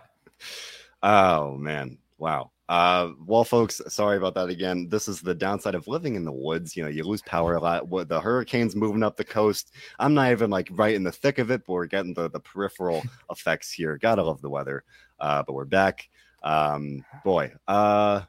[1.02, 2.50] Oh man, wow.
[2.68, 4.88] Uh, well, folks, sorry about that again.
[4.88, 6.76] This is the downside of living in the woods.
[6.76, 7.88] You know, you lose power a lot.
[7.88, 11.38] With the hurricanes moving up the coast, I'm not even like right in the thick
[11.38, 13.98] of it, but we're getting the the peripheral effects here.
[13.98, 14.84] Gotta love the weather.
[15.20, 16.08] Uh, but we're back.
[16.42, 18.22] Um, boy, uh,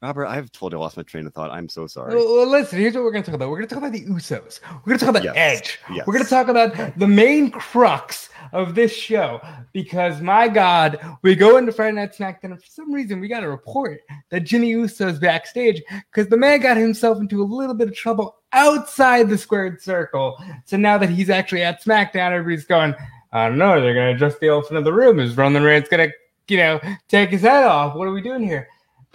[0.00, 1.50] Robert, I've totally lost my train of thought.
[1.50, 2.14] I'm so sorry.
[2.14, 3.50] Well, listen, here's what we're going to talk about.
[3.50, 4.60] We're going to talk about the Usos.
[4.62, 5.78] We're going to talk about Yes, Edge.
[5.92, 6.06] yes.
[6.06, 9.40] We're going to talk about the main crux of this show
[9.72, 13.42] because, my God, we go into Friday Night SmackDown, and for some reason, we got
[13.42, 15.82] a report that Jimmy Uso's backstage
[16.12, 20.36] because the man got himself into a little bit of trouble outside the squared circle.
[20.64, 22.94] So now that he's actually at SmackDown, everybody's going,
[23.32, 25.18] I don't know, they're going to adjust the elephant in the room.
[25.18, 26.14] Is Roman Reigns going to,
[26.46, 27.96] you know, take his head off?
[27.96, 28.68] What are we doing here?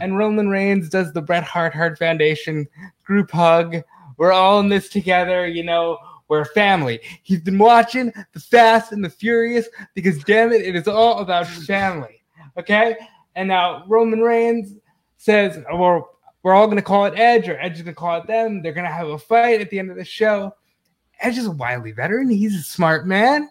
[0.04, 2.68] And Roman Reigns does the Bret Hart Heart Foundation
[3.06, 3.78] group hug.
[4.18, 5.98] We're all in this together, you know.
[6.28, 7.00] We're family.
[7.22, 11.48] He's been watching The Fast and the Furious because, damn it, it is all about
[11.48, 12.22] family.
[12.58, 12.98] Okay?
[13.36, 14.76] And now Roman Reigns
[15.16, 16.02] says, oh, we're,
[16.44, 18.62] we're all going to call it Edge, or Edge is going to call it them.
[18.62, 20.54] They're going to have a fight at the end of the show.
[21.22, 22.30] Edge is a wily veteran.
[22.30, 23.50] He's a smart man.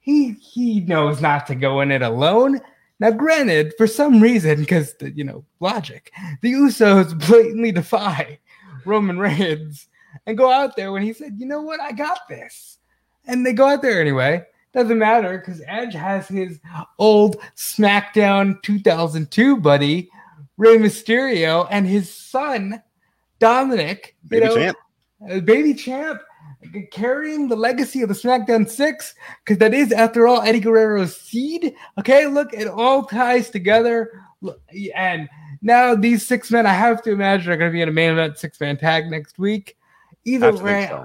[0.00, 2.60] He he knows not to go in it alone.
[3.02, 8.38] Now, granted, for some reason, because you know logic, the Usos blatantly defy
[8.84, 9.88] Roman Reigns
[10.24, 11.80] and go out there when he said, "You know what?
[11.80, 12.78] I got this,"
[13.26, 14.44] and they go out there anyway.
[14.72, 16.60] Doesn't matter because Edge has his
[16.96, 20.08] old SmackDown 2002 buddy
[20.56, 22.80] Rey Mysterio and his son
[23.40, 24.78] Dominic, you Baby know, champ.
[25.28, 26.22] uh, baby champ,
[26.90, 31.74] carrying the legacy of the SmackDown Six, because that is, after all, Eddie Guerrero's seed.
[31.98, 34.10] Okay, look, it all ties together.
[34.94, 35.28] And
[35.60, 38.10] now these six men, I have to imagine, are going to be in a main
[38.10, 39.76] event six man tag next week.
[40.24, 41.04] Either way, so.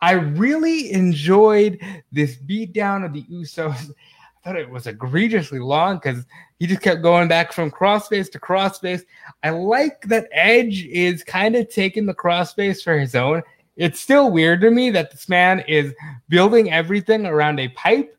[0.00, 1.80] I really enjoyed
[2.12, 3.90] this beatdown of the Usos.
[3.90, 6.24] I thought it was egregiously long because
[6.58, 9.02] he just kept going back from crossface to crossface.
[9.42, 13.42] I like that Edge is kind of taking the crossface for his own.
[13.78, 15.94] It's still weird to me that this man is
[16.28, 18.18] building everything around a pipe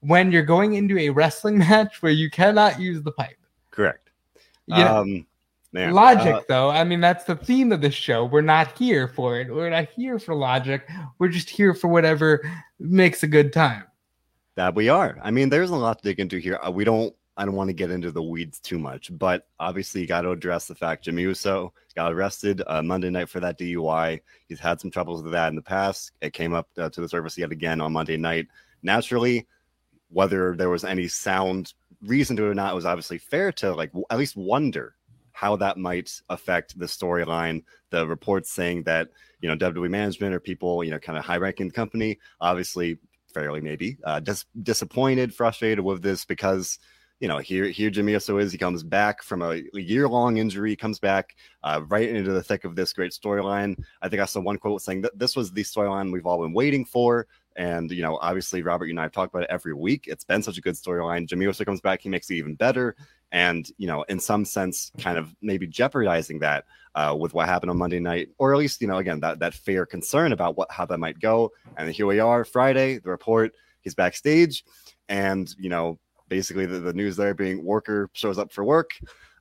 [0.00, 3.38] when you're going into a wrestling match where you cannot use the pipe.
[3.70, 4.10] Correct.
[4.68, 5.26] Know, um,
[5.72, 6.68] man, logic, uh, though.
[6.68, 8.26] I mean, that's the theme of this show.
[8.26, 9.52] We're not here for it.
[9.52, 10.86] We're not here for logic.
[11.18, 12.42] We're just here for whatever
[12.78, 13.84] makes a good time.
[14.56, 15.18] That we are.
[15.22, 16.60] I mean, there's a lot to dig into here.
[16.64, 17.14] Uh, we don't.
[17.36, 20.30] I don't want to get into the weeds too much, but obviously, you got to
[20.30, 24.20] address the fact Jimmy Uso got arrested uh, Monday night for that DUI.
[24.48, 26.12] He's had some troubles with that in the past.
[26.20, 28.48] It came up uh, to the surface yet again on Monday night.
[28.82, 29.46] Naturally,
[30.10, 33.74] whether there was any sound reason to it or not, it was obviously fair to
[33.74, 34.94] like w- at least wonder
[35.32, 37.62] how that might affect the storyline.
[37.90, 39.08] The reports saying that
[39.40, 42.98] you know WWE management or people you know kind of high ranking company obviously
[43.32, 46.78] fairly maybe uh, dis- disappointed, frustrated with this because
[47.20, 48.50] you know here here Jimmy Uso is.
[48.50, 52.64] He comes back from a year long injury, comes back uh, right into the thick
[52.64, 53.80] of this great storyline.
[54.02, 56.54] I think I saw one quote saying that this was the storyline we've all been
[56.54, 57.26] waiting for.
[57.56, 60.06] And you know, obviously, Robert, you and I have talked about it every week.
[60.06, 61.26] It's been such a good storyline.
[61.26, 62.96] Jimmy Uso comes back, he makes it even better,
[63.32, 67.70] and you know, in some sense, kind of maybe jeopardizing that uh, with what happened
[67.70, 70.70] on Monday night, or at least you know, again, that that fair concern about what
[70.70, 71.52] how that might go.
[71.76, 72.98] And here we are, Friday.
[72.98, 73.52] The report:
[73.82, 74.64] he's backstage,
[75.10, 75.98] and you know,
[76.30, 78.92] basically the, the news there being worker shows up for work.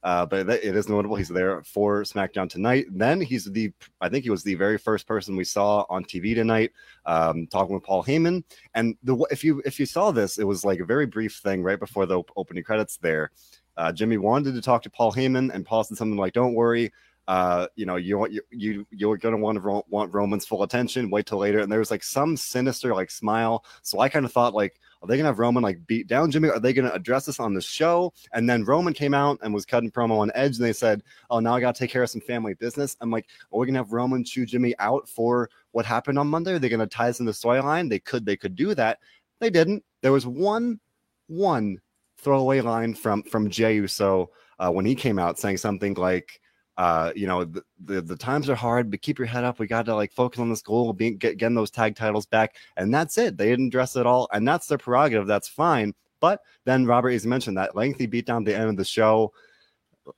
[0.01, 2.85] Uh, but it is notable he's there for SmackDown tonight.
[2.89, 6.33] Then he's the, I think he was the very first person we saw on TV
[6.33, 6.71] tonight,
[7.05, 8.43] um, talking with Paul Heyman.
[8.75, 11.63] And the if you if you saw this, it was like a very brief thing
[11.63, 12.95] right before the opening credits.
[12.95, 13.31] There,
[13.75, 16.93] uh, Jimmy wanted to talk to Paul Heyman, and Paul said something like, "Don't worry,
[17.27, 21.09] uh, you know, you you you you're gonna want to want Roman's full attention.
[21.09, 23.65] Wait till later." And there was like some sinister like smile.
[23.81, 26.49] So I kind of thought like, are they gonna have Roman like beat down Jimmy?
[26.49, 28.13] Are they gonna address this on the show?
[28.33, 31.39] And then Roman came out and was cutting promo on Edge, and they said, "Oh,
[31.39, 33.93] now I gotta take care of some family business." I'm like, are we gonna have
[33.93, 36.53] Roman chew Jimmy out for what happened on Monday?
[36.53, 37.89] Are they gonna tie this in the storyline?
[37.89, 38.99] They could they could do that.
[39.39, 39.83] They didn't.
[40.01, 40.79] There was one
[41.27, 41.79] one
[42.17, 46.41] throwaway line from from Jey Uso uh, when he came out saying something like
[46.79, 49.59] uh, you know, the, the, the times are hard, but keep your head up.
[49.59, 52.55] We got to like focus on this goal, being get, getting those tag titles back,
[52.77, 53.35] and that's it.
[53.35, 55.27] They didn't address it all, and that's their prerogative.
[55.27, 55.93] That's fine.
[56.21, 59.33] But then Robert, as mentioned, that lengthy beatdown at the end of the show.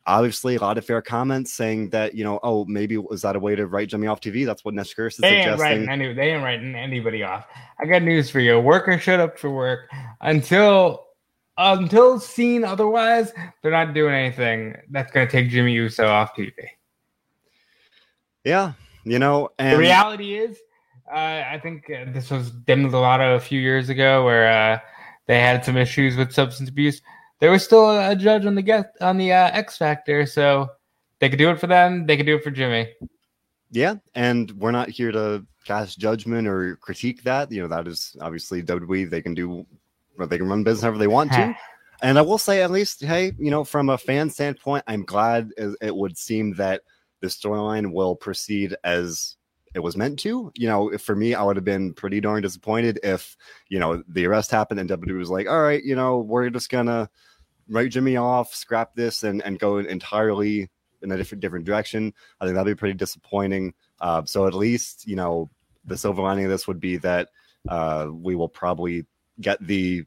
[0.05, 3.39] Obviously, a lot of fair comments saying that you know, oh, maybe was that a
[3.39, 4.45] way to write Jimmy off TV?
[4.45, 5.57] That's what Nesh is they ain't suggesting.
[5.57, 7.47] writing any, they ain't writing anybody off.
[7.79, 8.59] I got news for you.
[8.59, 9.89] Worker showed up for work
[10.21, 11.07] until
[11.57, 13.33] until seen otherwise.
[13.61, 16.53] They're not doing anything that's going to take Jimmy Uso off TV.
[18.43, 20.57] Yeah, you know, and the reality is,
[21.11, 24.79] uh, I think uh, this was Demi Lovato a few years ago, where uh,
[25.27, 27.01] they had some issues with substance abuse.
[27.39, 30.69] There was still a judge on the guest on the uh, X Factor, so
[31.19, 32.07] they could do it for them.
[32.07, 32.89] They could do it for Jimmy.
[33.71, 37.51] Yeah, and we're not here to cast judgment or critique that.
[37.51, 39.09] You know, that is obviously WWE.
[39.09, 39.65] They can do,
[40.17, 41.55] they can run business however they want to.
[42.01, 45.51] and I will say, at least, hey, you know, from a fan standpoint, I'm glad
[45.57, 46.81] it would seem that
[47.21, 49.37] the storyline will proceed as
[49.73, 50.51] it was meant to.
[50.55, 53.37] You know, for me, I would have been pretty darn disappointed if,
[53.69, 56.69] you know, the arrest happened and WWE was like, all right, you know, we're just
[56.69, 57.09] gonna
[57.69, 60.69] write Jimmy off, scrap this, and and go entirely
[61.01, 62.13] in a different different direction.
[62.39, 63.73] I think that'd be pretty disappointing.
[63.99, 65.49] Uh, so at least, you know,
[65.85, 67.29] the silver lining of this would be that
[67.69, 69.05] uh, we will probably
[69.41, 70.03] get the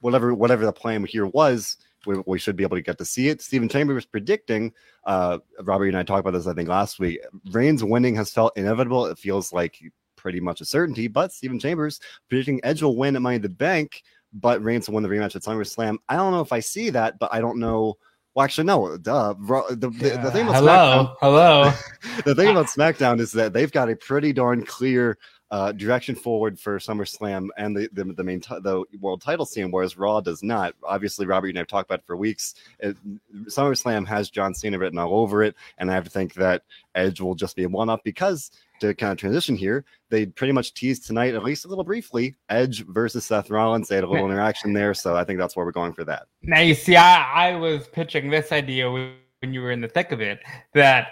[0.00, 3.28] whatever whatever the plan here was we, we, should be able to get to see
[3.28, 3.42] it.
[3.42, 4.72] Stephen Chambers was predicting,
[5.04, 7.20] uh, Robert and I talked about this, I think, last week.
[7.50, 9.06] Reigns winning has felt inevitable.
[9.06, 9.78] It feels like
[10.16, 13.48] pretty much a certainty, but Stephen Chambers predicting Edge will win at Money in the
[13.48, 15.98] Bank, but Reigns will win the rematch at SummerSlam.
[16.08, 17.94] I don't know if I see that, but I don't know.
[18.34, 18.96] Well, actually, no.
[18.96, 19.34] Duh.
[19.34, 21.72] The, the, the thing about hello, SmackDown, hello.
[22.24, 25.18] the thing about SmackDown is that they've got a pretty darn clear
[25.52, 29.70] uh, direction forward for SummerSlam and the the, the main t- the world title scene,
[29.70, 30.74] whereas Raw does not.
[30.82, 32.54] Obviously, Robert you and I've talked about it for weeks.
[32.80, 32.96] It,
[33.44, 36.62] SummerSlam has John Cena written all over it, and I have to think that
[36.94, 40.54] Edge will just be a one up because to kind of transition here, they pretty
[40.54, 43.88] much teased tonight, at least a little briefly, Edge versus Seth Rollins.
[43.88, 46.28] They had a little interaction there, so I think that's where we're going for that.
[46.42, 49.12] Now you see, I, I was pitching this idea when
[49.42, 50.40] you were in the thick of it
[50.72, 51.08] that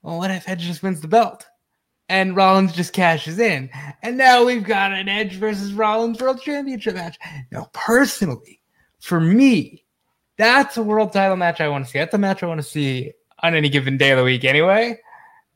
[0.00, 1.46] well, what if Edge just wins the belt?
[2.08, 3.70] And Rollins just cashes in.
[4.02, 7.18] And now we've got an Edge versus Rollins World Championship match.
[7.50, 8.60] Now, personally,
[9.00, 9.84] for me,
[10.36, 11.98] that's a world title match I want to see.
[11.98, 13.12] That's a match I want to see
[13.42, 14.98] on any given day of the week anyway.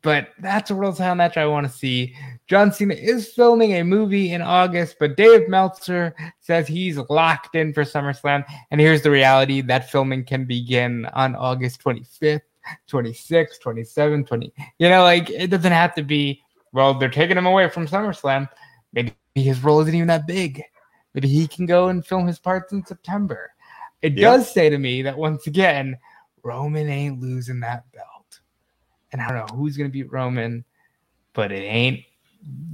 [0.03, 2.15] But that's a world title match I want to see.
[2.47, 7.73] John Cena is filming a movie in August, but Dave Meltzer says he's locked in
[7.73, 8.45] for SummerSlam.
[8.71, 12.43] And here's the reality that filming can begin on August 25th.
[12.87, 14.53] 26, 27, 20.
[14.79, 18.49] You know, like it doesn't have to be well, they're taking him away from SummerSlam.
[18.93, 20.63] Maybe his role isn't even that big.
[21.15, 23.53] Maybe he can go and film his parts in September.
[24.03, 24.21] It yep.
[24.21, 25.97] does say to me that once again,
[26.43, 28.41] Roman ain't losing that belt.
[29.13, 30.65] And I don't know who's going to beat Roman,
[31.33, 32.05] but it ain't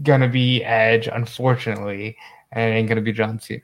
[0.03, 2.17] going to be Edge, unfortunately,
[2.51, 3.63] and it ain't going to be John Cena.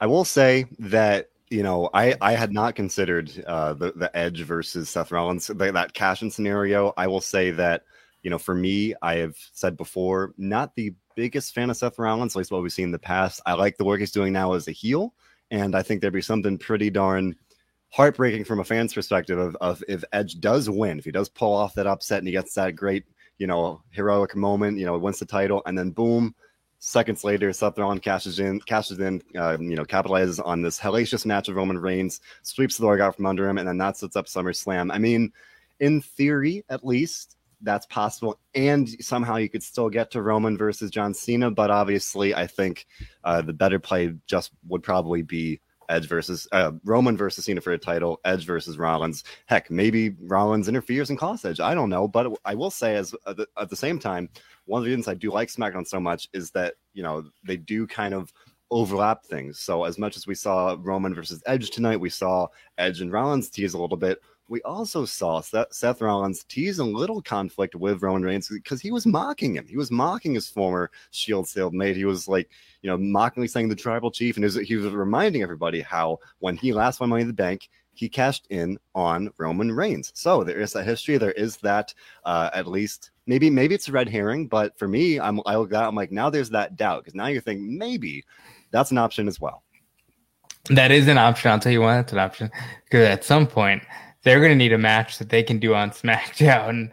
[0.00, 4.42] I will say that you know, I I had not considered uh, the the Edge
[4.42, 6.92] versus Seth Rollins that, that cash in scenario.
[6.96, 7.82] I will say that
[8.22, 12.34] you know, for me, I have said before, not the biggest fan of Seth Rollins,
[12.34, 13.40] at least what we've seen in the past.
[13.46, 15.14] I like the work he's doing now as a heel,
[15.52, 17.36] and I think there'd be something pretty darn
[17.90, 21.54] heartbreaking from a fan's perspective of, of if Edge does win, if he does pull
[21.54, 23.04] off that upset and he gets that great,
[23.38, 26.34] you know, heroic moment, you know, wins the title, and then boom,
[26.78, 31.26] seconds later, Seth Rollins cashes in, cashes in, uh, you know, capitalizes on this hellacious
[31.26, 34.16] match of Roman Reigns, sweeps the rug out from under him, and then that sets
[34.16, 34.92] up SummerSlam.
[34.92, 35.32] I mean,
[35.80, 38.38] in theory, at least, that's possible.
[38.54, 42.86] And somehow you could still get to Roman versus John Cena, but obviously, I think
[43.24, 47.72] uh, the better play just would probably be Edge versus uh, Roman versus Cena for
[47.72, 49.24] a title, Edge versus Rollins.
[49.46, 51.60] Heck, maybe Rollins interferes and costs Edge.
[51.60, 54.28] I don't know, but I will say, as the, at the same time,
[54.66, 57.56] one of the reasons I do like SmackDown so much is that you know they
[57.56, 58.32] do kind of
[58.70, 59.60] overlap things.
[59.60, 62.48] So as much as we saw Roman versus Edge tonight, we saw
[62.78, 67.20] Edge and Rollins tease a little bit we also saw Seth Rollins tease a little
[67.20, 69.66] conflict with Roman Reigns because he was mocking him.
[69.66, 71.96] He was mocking his former Shield mate.
[71.96, 72.50] He was like,
[72.82, 76.18] you know, mockingly saying the tribal chief, and he was, he was reminding everybody how
[76.38, 80.12] when he last won Money in the Bank, he cashed in on Roman Reigns.
[80.14, 81.18] So there is that history.
[81.18, 81.92] There is that
[82.24, 85.72] uh, at least maybe maybe it's a red herring, but for me, I'm I look
[85.72, 88.24] at I'm like now there's that doubt because now you're thinking maybe
[88.70, 89.62] that's an option as well.
[90.70, 91.50] That is an option.
[91.50, 92.50] I'll tell you why that's an option
[92.84, 93.82] because at some point
[94.22, 96.90] they're going to need a match that they can do on SmackDown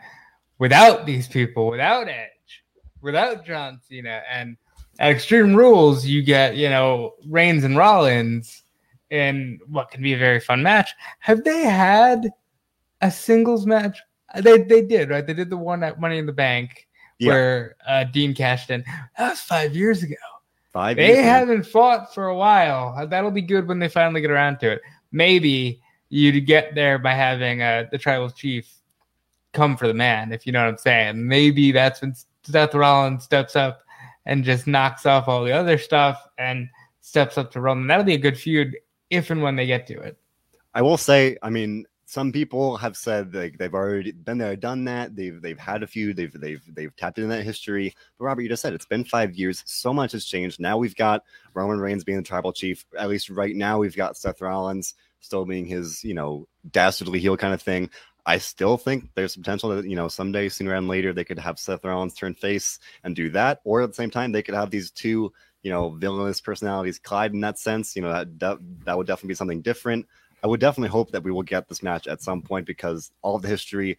[0.60, 2.64] without these people, without Edge,
[3.02, 4.22] without John Cena.
[4.32, 4.56] And
[5.00, 8.64] at Extreme Rules, you get, you know, Reigns and Rollins
[9.10, 10.92] in what can be a very fun match.
[11.20, 12.30] Have they had
[13.02, 14.00] a singles match?
[14.42, 15.26] They they did right.
[15.26, 16.88] They did the one at Money in the Bank
[17.20, 17.30] Yeah.
[17.34, 18.84] where uh, Dean cashed in.
[19.18, 20.16] That was five years ago.
[20.72, 22.96] Five They years, haven't fought for a while.
[22.98, 24.82] Uh, That'll be good when they finally get around to it.
[25.12, 28.72] Maybe you'd get there by having uh, the tribal chief
[29.52, 31.28] come for the man, if you know what I'm saying.
[31.28, 33.82] Maybe that's when Seth Rollins steps up
[34.26, 36.68] and just knocks off all the other stuff and
[37.02, 37.86] steps up to Roman.
[37.86, 38.76] That'll be a good feud
[39.12, 40.18] if and when they get to it.
[40.74, 44.86] I will say, I mean, some people have said like they've already been there, done
[44.86, 45.16] that.
[45.16, 46.14] They've they've had a few.
[46.14, 47.96] They've they've they've tapped into that history.
[48.20, 49.64] But Robert, you just said it's been five years.
[49.66, 50.60] So much has changed.
[50.60, 51.24] Now we've got
[51.56, 52.86] Roman Reigns being the tribal chief.
[52.96, 57.36] At least right now, we've got Seth Rollins still being his you know dastardly heel
[57.36, 57.90] kind of thing.
[58.28, 61.58] I still think there's potential that you know someday, sooner than later, they could have
[61.58, 64.70] Seth Rollins turn face and do that, or at the same time, they could have
[64.70, 65.34] these two
[65.64, 67.96] you know villainous personalities collide in that sense.
[67.96, 70.06] You know that that, that would definitely be something different.
[70.44, 73.40] I would definitely hope that we will get this match at some point because all
[73.40, 73.98] the history,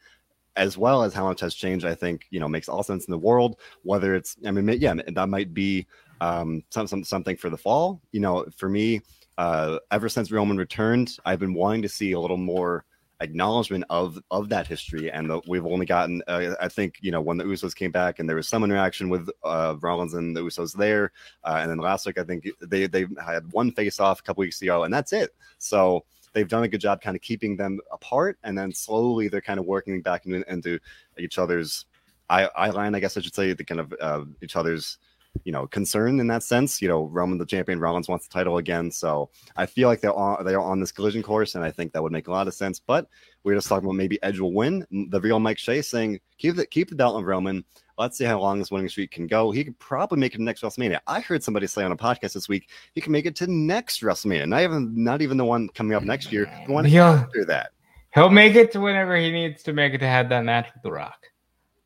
[0.57, 3.11] as well as how much has changed, I think you know makes all sense in
[3.11, 3.57] the world.
[3.83, 5.87] Whether it's, I mean, yeah, that might be
[6.21, 8.01] um, some, some something for the fall.
[8.13, 9.01] You know, for me,
[9.39, 12.85] uh, ever since Roman returned, I've been wanting to see a little more
[13.21, 17.21] acknowledgement of of that history and the, we've only gotten uh, i think you know
[17.21, 20.43] when the usos came back and there was some interaction with uh rollins and the
[20.43, 21.13] usos there
[21.45, 24.41] uh, and then last week i think they they had one face off a couple
[24.41, 26.05] weeks ago and that's it so
[26.35, 29.59] they've done a good job kind of keeping them apart and then slowly they're kind
[29.61, 30.79] of working back into, into
[31.19, 31.87] each other's
[32.29, 34.99] eye, eye line i guess i should say the kind of uh, each other's
[35.43, 36.81] you know concern in that sense.
[36.81, 40.15] You know roman the champion rollins wants the title again so i feel like they're
[40.15, 42.55] on they're on this collision course and i think that would make a lot of
[42.55, 43.09] sense but
[43.43, 44.87] we are just talking about maybe edge will win.
[45.11, 47.65] The real mike shea saying keep the keep the belt on roman
[47.99, 50.43] let's see how long this winning streak can go he could probably make it to
[50.43, 53.37] next wrestlemania i heard somebody say on a podcast this week he can make it
[53.37, 56.85] to next wrestlemania not even not even the one coming up next year the one
[56.85, 57.71] He'll- after that
[58.15, 60.85] He'll make it to whenever he needs to make it to have that match with
[60.85, 61.27] The Rock.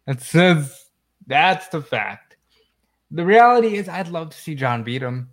[0.07, 0.91] That's that's,
[1.27, 2.37] that's the fact.
[3.11, 5.31] The reality is, I'd love to see John beat him.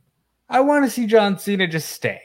[0.48, 2.22] I want to see John Cena just stay.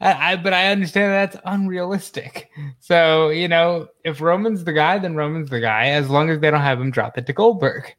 [0.00, 2.50] I, I but I understand that's unrealistic.
[2.80, 5.88] So you know, if Roman's the guy, then Roman's the guy.
[5.88, 7.94] As long as they don't have him drop it to Goldberg.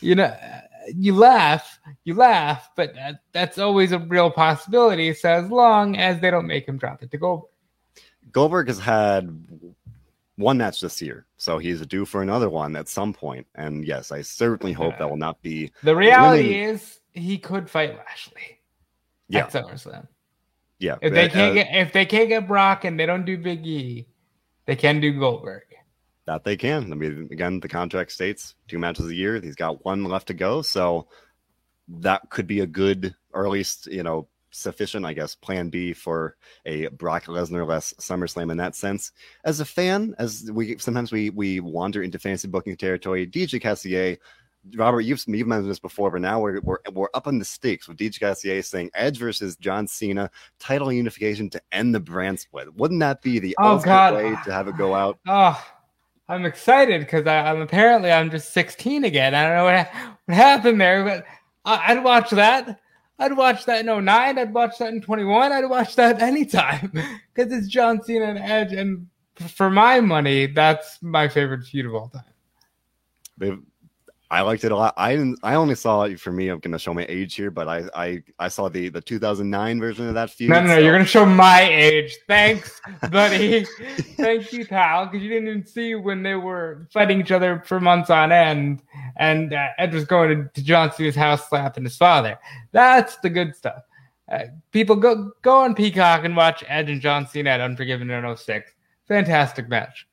[0.00, 0.36] You know,
[0.94, 5.14] you laugh, you laugh, but that, that's always a real possibility.
[5.14, 7.50] So as long as they don't make him drop it to Goldberg.
[8.32, 9.28] Goldberg has had
[10.36, 13.46] one match this year, so he's due for another one at some point.
[13.54, 15.70] And yes, I certainly hope that will not be.
[15.82, 18.58] The reality Winning- is he could fight Lashley.
[19.28, 20.08] Yeah, At SummerSlam.
[20.82, 20.96] Yeah.
[21.00, 23.66] If they uh, can't get if they can't get Brock and they don't do Big
[23.66, 24.08] E,
[24.66, 25.62] they can do Goldberg.
[26.26, 26.92] that they can.
[26.92, 29.40] I mean, again, the contract states two matches a year.
[29.40, 31.08] He's got one left to go, so
[31.88, 35.92] that could be a good, or at least you know, sufficient, I guess, plan B
[35.92, 39.12] for a Brock Lesnar less SummerSlam in that sense.
[39.44, 44.18] As a fan, as we sometimes we we wander into fantasy booking territory, DJ Cassier.
[44.76, 47.88] Robert, you've, you've mentioned this before, but now we're, we're we're up on the stakes
[47.88, 52.72] with DJ Cassier saying Edge versus John Cena title unification to end the brand split.
[52.74, 54.14] Wouldn't that be the Oh, ultimate God.
[54.14, 55.18] way to have it go out?
[55.26, 55.60] Oh,
[56.28, 59.34] I'm excited because I'm apparently I'm just 16 again.
[59.34, 59.88] I don't know what,
[60.26, 61.24] what happened there, but
[61.64, 62.78] I, I'd watch that.
[63.18, 64.38] I'd watch that in 09.
[64.38, 65.52] I'd watch that in 21.
[65.52, 66.90] I'd watch that anytime
[67.34, 68.72] because it's John Cena and Edge.
[68.72, 69.06] And
[69.36, 72.22] for my money, that's my favorite feud of all time.
[73.38, 73.60] They've,
[74.32, 74.94] I liked it a lot.
[74.96, 75.38] I didn't.
[75.42, 76.48] I only saw it for me.
[76.48, 80.08] I'm gonna show my age here, but I I, I saw the the 2009 version
[80.08, 80.48] of that feud.
[80.48, 80.74] No, no, no.
[80.76, 82.16] so- You're going to show my age.
[82.26, 82.80] Thanks,
[83.10, 83.64] buddy.
[84.16, 85.04] Thank you, pal.
[85.06, 88.82] Because you didn't even see when they were fighting each other for months on end.
[89.16, 92.38] And uh, Ed was going to, to John Cena's house slapping his father.
[92.72, 93.82] That's the good stuff.
[94.30, 98.36] Uh, people go go on Peacock and watch Edge and John Cena at Unforgiven in
[98.36, 98.72] 06.
[99.08, 100.06] Fantastic match.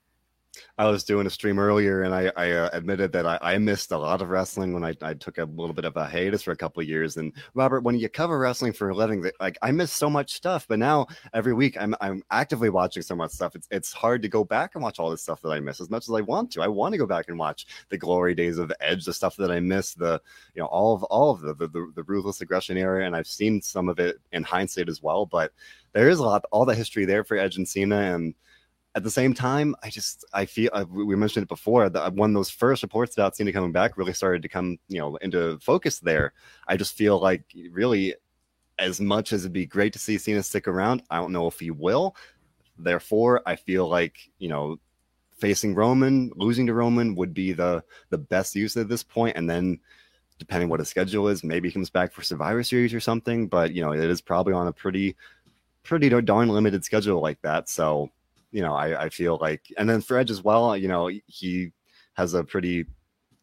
[0.79, 3.91] I was doing a stream earlier, and I, I uh, admitted that I, I missed
[3.91, 6.53] a lot of wrestling when I, I took a little bit of a hiatus for
[6.53, 7.17] a couple of years.
[7.17, 10.65] And Robert, when you cover wrestling for a living, like I miss so much stuff.
[10.69, 13.55] But now every week I'm I'm actively watching so much stuff.
[13.55, 15.89] It's it's hard to go back and watch all this stuff that I miss as
[15.89, 16.61] much as I want to.
[16.61, 19.51] I want to go back and watch the glory days of Edge, the stuff that
[19.51, 20.21] I missed, the
[20.55, 23.27] you know all of all of the the, the, the ruthless aggression era, and I've
[23.27, 25.25] seen some of it in hindsight as well.
[25.25, 25.51] But
[25.91, 28.33] there is a lot, all the history there for Edge and Cena, and
[28.95, 32.33] at the same time, I just I feel uh, we mentioned it before that when
[32.33, 35.99] those first reports about Cena coming back really started to come you know into focus
[35.99, 36.33] there.
[36.67, 38.15] I just feel like really,
[38.79, 41.59] as much as it'd be great to see Cena stick around, I don't know if
[41.59, 42.15] he will.
[42.79, 44.79] Therefore, I feel like you know
[45.37, 49.47] facing Roman, losing to Roman would be the the best use at this point, and
[49.47, 49.79] then
[50.39, 53.47] depending what his schedule is, maybe he comes back for Survivor Series or something.
[53.47, 55.15] But you know, it is probably on a pretty
[55.83, 57.69] pretty darn limited schedule like that.
[57.69, 58.09] So
[58.51, 61.71] you know, I, I feel like, and then for Edge as well, you know, he
[62.13, 62.85] has a pretty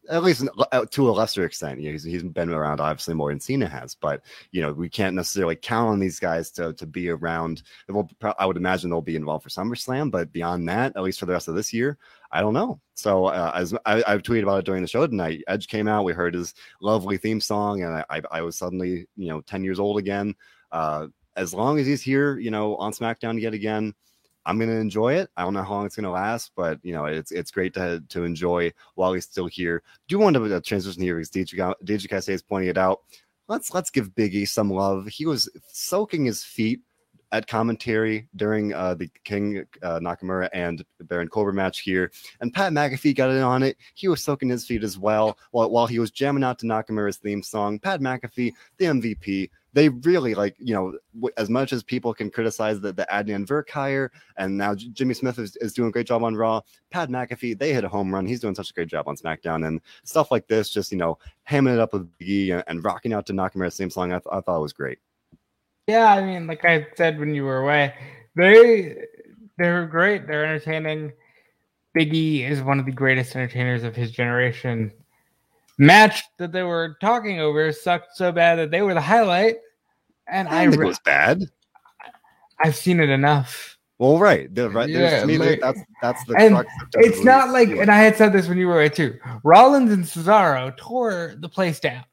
[0.09, 1.79] at least uh, to a lesser extent.
[1.79, 4.89] You know, he's, he's been around obviously more than Cena has, but you know, we
[4.89, 7.63] can't necessarily count on these guys to to be around.
[7.89, 11.25] Will, I would imagine they'll be involved for SummerSlam, but beyond that, at least for
[11.25, 11.97] the rest of this year,
[12.31, 12.79] I don't know.
[12.93, 16.05] So uh, as I, have tweeted about it during the show tonight, Edge came out,
[16.05, 19.79] we heard his lovely theme song, and I, I, was suddenly you know ten years
[19.79, 20.35] old again.
[20.71, 23.93] Uh, as long as he's here, you know, on SmackDown yet again,
[24.47, 25.29] I'm gonna enjoy it.
[25.35, 28.01] I don't know how long it's gonna last, but you know, it's it's great to
[28.07, 29.83] to enjoy while he's still here.
[30.07, 33.01] Do you want to uh, transition here because DJ, DJ is pointing it out.
[33.49, 35.07] Let's let's give Biggie some love.
[35.07, 36.79] He was soaking his feet
[37.33, 42.71] at commentary during uh, the King uh, Nakamura and Baron Corbin match here, and Pat
[42.71, 43.75] McAfee got in on it.
[43.95, 47.17] He was soaking his feet as well while while he was jamming out to Nakamura's
[47.17, 47.79] theme song.
[47.79, 50.97] Pat McAfee, the MVP, they really like you know
[51.37, 55.37] as much as people can criticize the, the Adnan Virk hire and now Jimmy Smith
[55.37, 56.61] is, is doing a great job on Raw.
[56.89, 58.25] Pat McAfee they hit a home run.
[58.25, 60.71] He's doing such a great job on SmackDown and stuff like this.
[60.71, 63.91] Just you know hamming it up with Biggie and, and rocking out to Nakamura's same
[63.91, 64.11] song.
[64.11, 64.97] I, th- I thought it was great.
[65.85, 67.93] Yeah, I mean, like I said when you were away,
[68.35, 68.97] they
[69.59, 70.25] they're great.
[70.25, 71.13] They're entertaining.
[71.95, 74.91] Biggie is one of the greatest entertainers of his generation
[75.77, 79.57] match that they were talking over sucked so bad that they were the highlight.
[80.29, 81.43] And I, I think it was bad.
[82.59, 83.77] I've seen it enough.
[83.99, 84.89] Well, right, the, right.
[84.89, 86.35] Yeah, me, like, that's that's the.
[86.35, 89.17] And it's not like, and I had said this when you were away too.
[89.43, 92.05] Rollins and Cesaro tore the place down.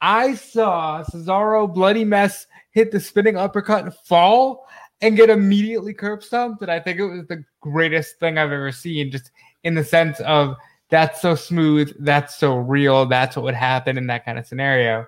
[0.00, 4.66] I saw Cesaro bloody mess hit the spinning uppercut and fall
[5.00, 6.62] and get immediately curb stomped.
[6.62, 9.30] And I think it was the greatest thing I've ever seen, just
[9.62, 10.56] in the sense of
[10.88, 15.06] that's so smooth, that's so real, that's what would happen in that kind of scenario.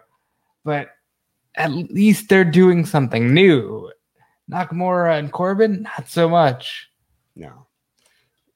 [0.65, 0.91] But
[1.55, 3.91] at least they're doing something new.
[4.51, 6.89] Nakamura and Corbin, not so much.
[7.37, 7.67] No.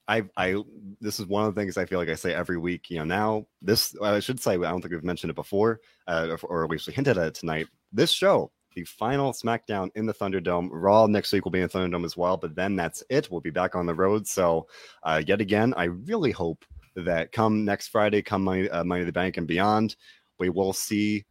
[0.08, 0.56] I I
[1.00, 2.90] this is one of the things I feel like I say every week.
[2.90, 6.36] You know, now this I should say I don't think we've mentioned it before, uh,
[6.42, 7.68] or, we hinted at it tonight.
[7.92, 10.68] This show, the final SmackDown in the Thunderdome.
[10.72, 13.30] Raw next week will be in Thunderdome as well, but then that's it.
[13.30, 14.26] We'll be back on the road.
[14.26, 14.66] So,
[15.02, 16.64] uh, yet again, I really hope
[16.96, 19.96] that come next Friday, come Money, uh, Money the Bank and beyond,
[20.38, 21.24] we will see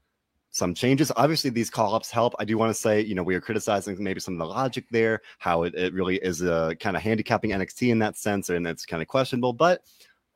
[0.52, 1.12] some changes.
[1.16, 2.36] Obviously, these call ups help.
[2.38, 4.86] I do want to say, you know, we are criticizing maybe some of the logic
[4.92, 8.50] there, how it, it really is a uh, kind of handicapping NXT in that sense,
[8.50, 9.54] and it's kind of questionable.
[9.54, 9.82] But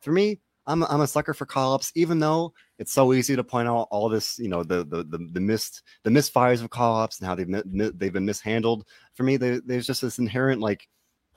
[0.02, 3.44] for me, I'm I'm a sucker for call ups, even though it's so easy to
[3.44, 7.00] point out all this, you know, the the the, the missed the misfires of call
[7.00, 8.86] ups and how they've they've been mishandled.
[9.14, 10.88] For me, there's just this inherent like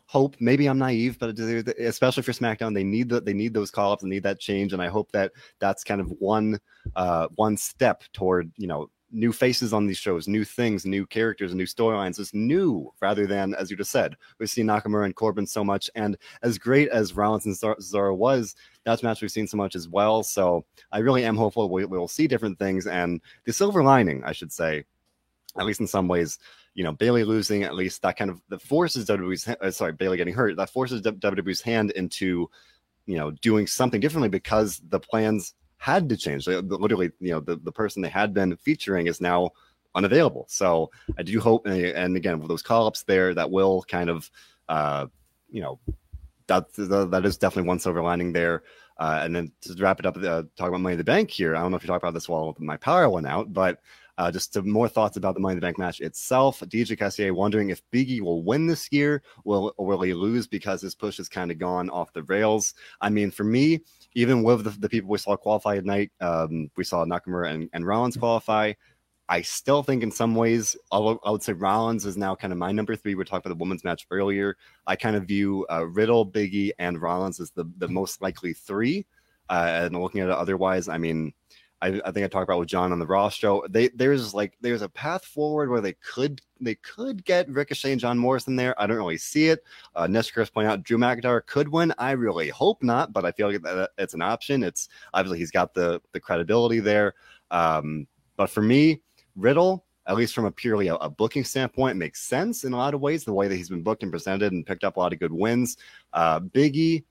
[0.08, 0.36] hope.
[0.40, 4.02] Maybe I'm naive, but especially for SmackDown, they need that they need those call ups
[4.02, 4.72] and need that change.
[4.72, 6.58] And I hope that that's kind of one
[6.96, 11.54] uh, one step toward you know new faces on these shows, new things, new characters,
[11.54, 12.18] new storylines.
[12.18, 15.90] It's new rather than, as you just said, we've seen Nakamura and Corbin so much.
[15.94, 18.54] And as great as Rollins and Cesaro was,
[18.84, 20.22] that's match we've seen so much as well.
[20.22, 22.86] So I really am hopeful we, will see different things.
[22.86, 24.84] And the silver lining, I should say,
[25.58, 26.38] at least in some ways,
[26.74, 30.16] you know, Bayley losing at least that kind of the forces WWE's uh, sorry Bayley
[30.16, 32.50] getting hurt that forces WWE's hand into
[33.06, 36.46] you know doing something differently because the plans had to change.
[36.46, 39.50] Literally, you know, the, the person they had been featuring is now
[39.94, 40.44] unavailable.
[40.48, 44.30] So I do hope, and again, with those call ups there, that will kind of,
[44.68, 45.06] uh,
[45.50, 45.78] you know,
[46.48, 48.64] that that is definitely one silver lining there.
[48.98, 51.54] Uh, and then to wrap it up, uh, talk about Money in the Bank here.
[51.54, 53.80] I don't know if you talked about this while my power went out, but
[54.18, 56.60] uh, just to more thoughts about the Money in the Bank match itself.
[56.60, 60.82] DJ Cassier wondering if Biggie will win this year, will or will he lose because
[60.82, 62.74] his push has kind of gone off the rails.
[63.00, 63.80] I mean, for me,
[64.14, 67.70] even with the, the people we saw qualify at night, um, we saw Nakamura and,
[67.72, 68.72] and Rollins qualify.
[69.30, 72.72] I still think in some ways, I would say Rollins is now kind of my
[72.72, 73.14] number three.
[73.14, 74.56] We talked about the women's match earlier.
[74.86, 79.06] I kind of view uh, Riddle, Biggie, and Rollins as the, the most likely three.
[79.50, 81.32] Uh, and looking at it otherwise, I mean,
[81.80, 83.64] I, I, think I talked about with John on the Raw show.
[83.68, 88.00] They there's like there's a path forward where they could they could get Ricochet and
[88.00, 88.80] John Morrison there.
[88.80, 89.62] I don't really see it.
[89.94, 91.94] Uh, Neshkris point out Drew McIntyre could win.
[91.98, 94.62] I really hope not, but I feel like that it's an option.
[94.62, 97.14] It's obviously he's got the the credibility there.
[97.50, 98.06] Um,
[98.36, 99.00] but for me,
[99.36, 102.94] Riddle, at least from a purely a, a, booking standpoint, makes sense in a lot
[102.94, 103.24] of ways.
[103.24, 105.32] The way that he's been booked and presented and picked up a lot of good
[105.32, 105.76] wins.
[106.12, 107.04] Uh, Biggie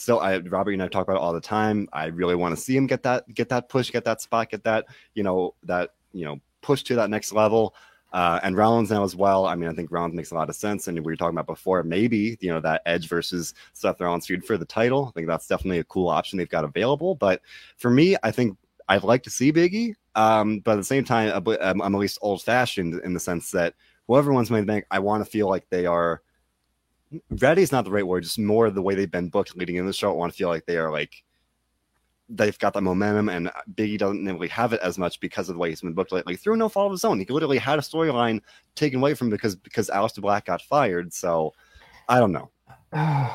[0.00, 1.88] so I Robert and I talk about it all the time.
[1.92, 4.64] I really want to see him get that get that push, get that spot, get
[4.64, 7.74] that you know that you know push to that next level.
[8.12, 9.46] Uh, and Rollins now as well.
[9.46, 10.88] I mean, I think Rollins makes a lot of sense.
[10.88, 14.44] And we were talking about before, maybe you know that Edge versus Seth Rollins feud
[14.44, 15.06] for the title.
[15.08, 17.14] I think that's definitely a cool option they've got available.
[17.14, 17.42] But
[17.76, 18.56] for me, I think
[18.88, 19.94] I'd like to see Biggie.
[20.16, 23.52] Um, but at the same time, I'm, I'm at least old fashioned in the sense
[23.52, 23.74] that
[24.08, 26.22] whoever wants my bank, I want to feel like they are
[27.30, 29.86] ready is not the right word, just more the way they've been booked leading in
[29.86, 30.10] the show.
[30.10, 31.24] I want to feel like they are like
[32.28, 35.58] they've got the momentum, and Biggie doesn't really have it as much because of the
[35.58, 36.36] way he's been booked lately.
[36.36, 38.40] Through no fault of his own, he literally had a storyline
[38.76, 41.12] taken away from him because because Aleister Black got fired.
[41.12, 41.52] So
[42.08, 42.50] I don't know.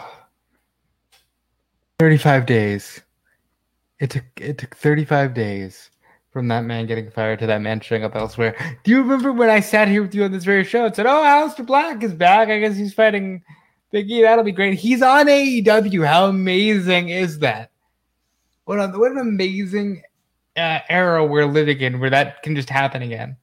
[2.00, 3.02] 35 days.
[4.00, 5.90] It took it took 35 days
[6.32, 8.56] from that man getting fired to that man showing up elsewhere.
[8.84, 11.06] Do you remember when I sat here with you on this very show and said,
[11.06, 12.50] "Oh, Aleister Black is back.
[12.50, 13.42] I guess he's fighting
[13.94, 14.22] Biggie.
[14.22, 16.06] That'll be great." He's on AEW.
[16.06, 17.72] How amazing is that?
[18.66, 20.02] What an, what an amazing
[20.58, 23.38] uh, era we're living in, where that can just happen again.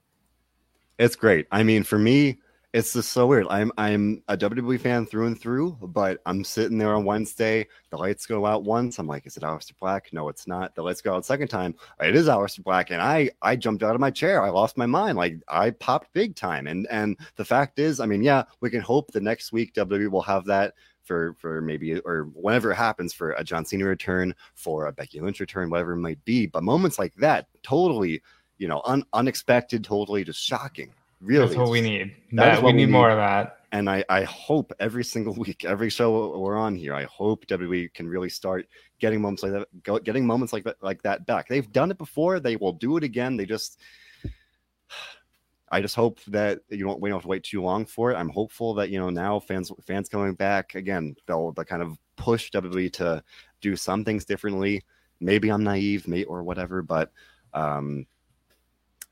[0.98, 1.46] It's great.
[1.50, 2.38] I mean, for me,
[2.72, 3.46] it's just so weird.
[3.50, 7.68] I'm I'm a WWE fan through and through, but I'm sitting there on Wednesday.
[7.90, 8.98] The lights go out once.
[8.98, 10.10] I'm like, is it Aleister Black?
[10.12, 10.74] No, it's not.
[10.74, 11.74] The lights go out second time.
[12.00, 14.42] It is Aleister Black, and I I jumped out of my chair.
[14.42, 15.18] I lost my mind.
[15.18, 16.66] Like I popped big time.
[16.66, 20.10] And and the fact is, I mean, yeah, we can hope the next week WWE
[20.10, 20.72] will have that
[21.04, 25.20] for for maybe or whenever it happens for a John Cena return, for a Becky
[25.20, 26.46] Lynch return, whatever it might be.
[26.46, 28.22] But moments like that, totally,
[28.56, 32.16] you know, un, unexpected, totally just shocking Really, that's what we need.
[32.32, 33.58] That, that we, need, need more of that.
[33.70, 37.94] And I, I hope every single week, every show we're on here, I hope WWE
[37.94, 38.66] can really start
[38.98, 41.48] getting moments like that, getting moments like that, like that back.
[41.48, 42.40] They've done it before.
[42.40, 43.36] They will do it again.
[43.36, 43.78] They just,
[45.70, 48.16] I just hope that you don't we don't have to wait too long for it.
[48.16, 51.96] I'm hopeful that you know now fans fans coming back again, they'll, they'll kind of
[52.16, 53.22] push WWE to
[53.60, 54.84] do some things differently.
[55.20, 57.12] Maybe I'm naive, may or whatever, but
[57.54, 58.06] um,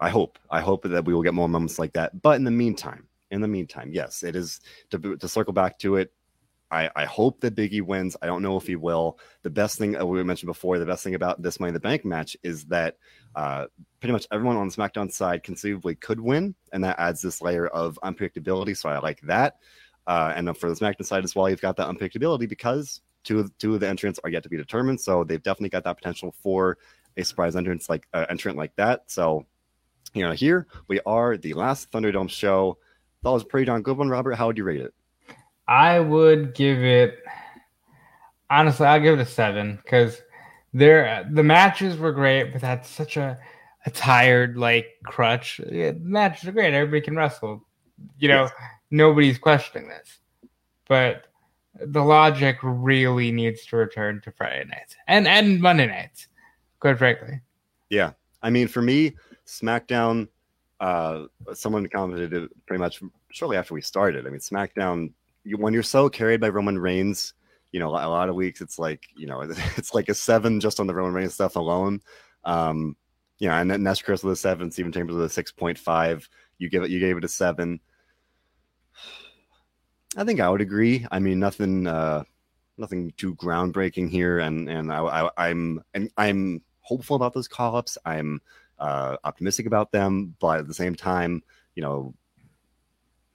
[0.01, 0.39] I hope.
[0.51, 2.23] I hope that we will get more moments like that.
[2.23, 5.97] But in the meantime, in the meantime, yes, it is to, to circle back to
[5.97, 6.13] it.
[6.73, 8.17] I, I hope that Biggie wins.
[8.23, 9.19] I don't know if he will.
[9.43, 11.81] The best thing uh, we mentioned before, the best thing about this Money in the
[11.81, 12.97] Bank match is that
[13.35, 13.67] uh,
[13.99, 17.67] pretty much everyone on the SmackDown side conceivably could win, and that adds this layer
[17.67, 18.77] of unpredictability.
[18.77, 19.57] So I like that.
[20.07, 23.59] Uh, and for the SmackDown side as well, you've got that unpredictability because two of,
[23.59, 25.01] two of the entrants are yet to be determined.
[25.01, 26.79] So they've definitely got that potential for
[27.17, 29.03] a surprise entrance like uh, entrant like that.
[29.11, 29.45] So
[30.15, 32.79] you know, here we are, the last Thunderdome show.
[33.23, 34.35] That was a pretty darn good one, Robert.
[34.35, 34.95] How would you rate it?
[35.69, 37.19] I would give it
[38.51, 40.21] honestly, I'll give it a seven because
[40.75, 43.39] there the matches were great, but that's such a
[43.87, 45.61] a tired like crutch.
[45.71, 46.75] Yeah, the matches are great.
[46.75, 47.65] Everybody can wrestle.
[48.19, 48.53] You know, yes.
[48.91, 50.19] nobody's questioning this.
[50.89, 51.27] But
[51.81, 56.27] the logic really needs to return to Friday nights and and Monday nights,
[56.81, 57.41] quite frankly.
[57.89, 58.13] Yeah.
[58.43, 59.15] I mean, for me,
[59.51, 60.29] SmackDown,
[60.79, 64.27] uh, someone commented it pretty much shortly after we started.
[64.27, 65.13] I mean, SmackDown,
[65.45, 67.35] you, when you're so carried by Roman Reigns,
[67.73, 69.41] you know, a lot of weeks it's like, you know,
[69.77, 72.01] it's like a seven just on the Roman Reigns stuff alone.
[72.45, 72.97] Um,
[73.39, 75.79] you know, and then Nesh Chris with a seven, Stephen Chambers with a six point
[75.79, 76.29] five.
[76.59, 77.81] You give it, you gave it a seven.
[80.17, 81.07] I think I would agree.
[81.11, 82.25] I mean, nothing, uh,
[82.77, 87.77] nothing too groundbreaking here, and and I, I I'm and I'm hopeful about those call
[87.77, 87.97] ups.
[88.05, 88.43] I'm
[88.81, 91.43] uh, optimistic about them, but at the same time,
[91.75, 92.15] you know,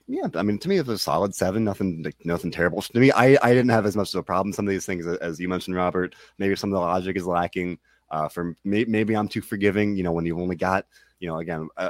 [0.08, 1.64] yeah, I mean, to me, it was a solid seven.
[1.64, 2.82] Nothing, like, nothing terrible.
[2.82, 4.54] To me, I, I didn't have as much of a problem.
[4.54, 7.80] Some of these things, as you mentioned, Robert, maybe some of the logic is lacking.
[8.12, 9.96] Uh, for maybe I'm too forgiving.
[9.96, 10.86] You know, when you've only got,
[11.20, 11.90] you know, again, uh,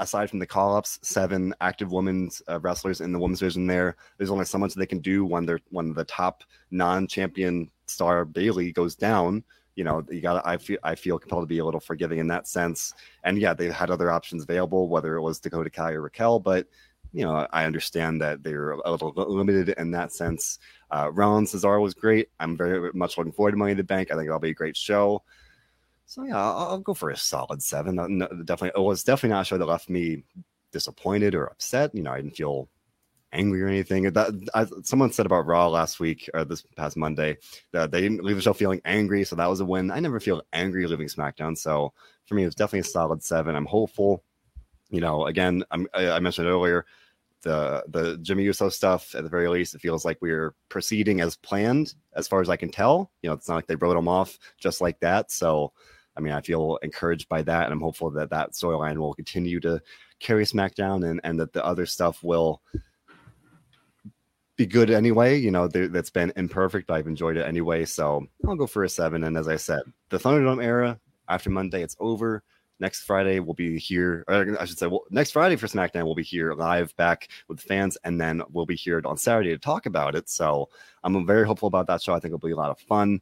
[0.00, 3.68] aside from the call ups, seven active women's uh, wrestlers in the women's division.
[3.68, 6.42] There, there's only so much they can do when they're when the top
[6.72, 9.44] non-champion star Bayley goes down
[9.76, 12.28] you know, you got I feel I feel compelled to be a little forgiving in
[12.28, 12.94] that sense.
[13.24, 16.66] And yeah, they had other options available, whether it was Dakota Kai or Raquel, but
[17.12, 20.58] you know, I understand that they're a little limited in that sense.
[20.90, 22.28] Uh, Rollins Cesaro was great.
[22.40, 24.10] I'm very much looking forward to Money in the Bank.
[24.10, 25.22] I think it'll be a great show.
[26.06, 27.94] So yeah, I'll, I'll go for a solid seven.
[27.94, 30.24] No, definitely, it was definitely not a show that left me
[30.72, 31.94] disappointed or upset.
[31.94, 32.68] You know, I didn't feel
[33.34, 34.04] angry or anything.
[34.12, 37.36] That I, someone said about Raw last week or this past Monday
[37.72, 39.90] that they didn't leave the show feeling angry, so that was a win.
[39.90, 41.92] I never feel angry leaving SmackDown, so
[42.26, 43.54] for me, it was definitely a solid seven.
[43.54, 44.22] I'm hopeful.
[44.90, 46.86] You know, again, I'm, I mentioned earlier
[47.42, 49.14] the the Jimmy Uso stuff.
[49.14, 52.56] At the very least, it feels like we're proceeding as planned, as far as I
[52.56, 53.10] can tell.
[53.22, 55.30] You know, it's not like they wrote him off just like that.
[55.30, 55.72] So.
[56.16, 59.58] I mean, I feel encouraged by that, and I'm hopeful that that storyline will continue
[59.58, 59.82] to
[60.20, 62.62] carry SmackDown, and and that the other stuff will
[64.56, 65.36] be good anyway.
[65.38, 67.84] You know, that's been imperfect, but I've enjoyed it anyway.
[67.84, 69.24] So I'll go for a seven.
[69.24, 70.98] And as I said, the Thunderdome era
[71.28, 72.42] after Monday, it's over.
[72.80, 74.24] Next Friday we'll be here.
[74.28, 77.96] I should say, well, next Friday for SmackDown we'll be here live back with fans,
[78.04, 80.28] and then we'll be here on Saturday to talk about it.
[80.28, 80.68] So
[81.04, 82.14] I'm very hopeful about that show.
[82.14, 83.20] I think it'll be a lot of fun.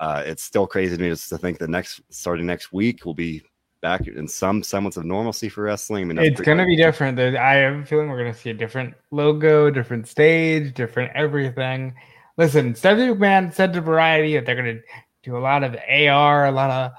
[0.00, 3.14] Uh, it's still crazy to me just to think that next starting next week will
[3.14, 3.40] be
[3.82, 6.04] back in some semblance of normalcy for wrestling.
[6.04, 7.18] I mean, it's going to be different.
[7.18, 11.94] I have a feeling we're going to see a different logo, different stage, different everything.
[12.38, 14.82] Listen, Stephanie McMahon said to Variety that they're going to
[15.22, 16.92] do a lot of AR, a lot of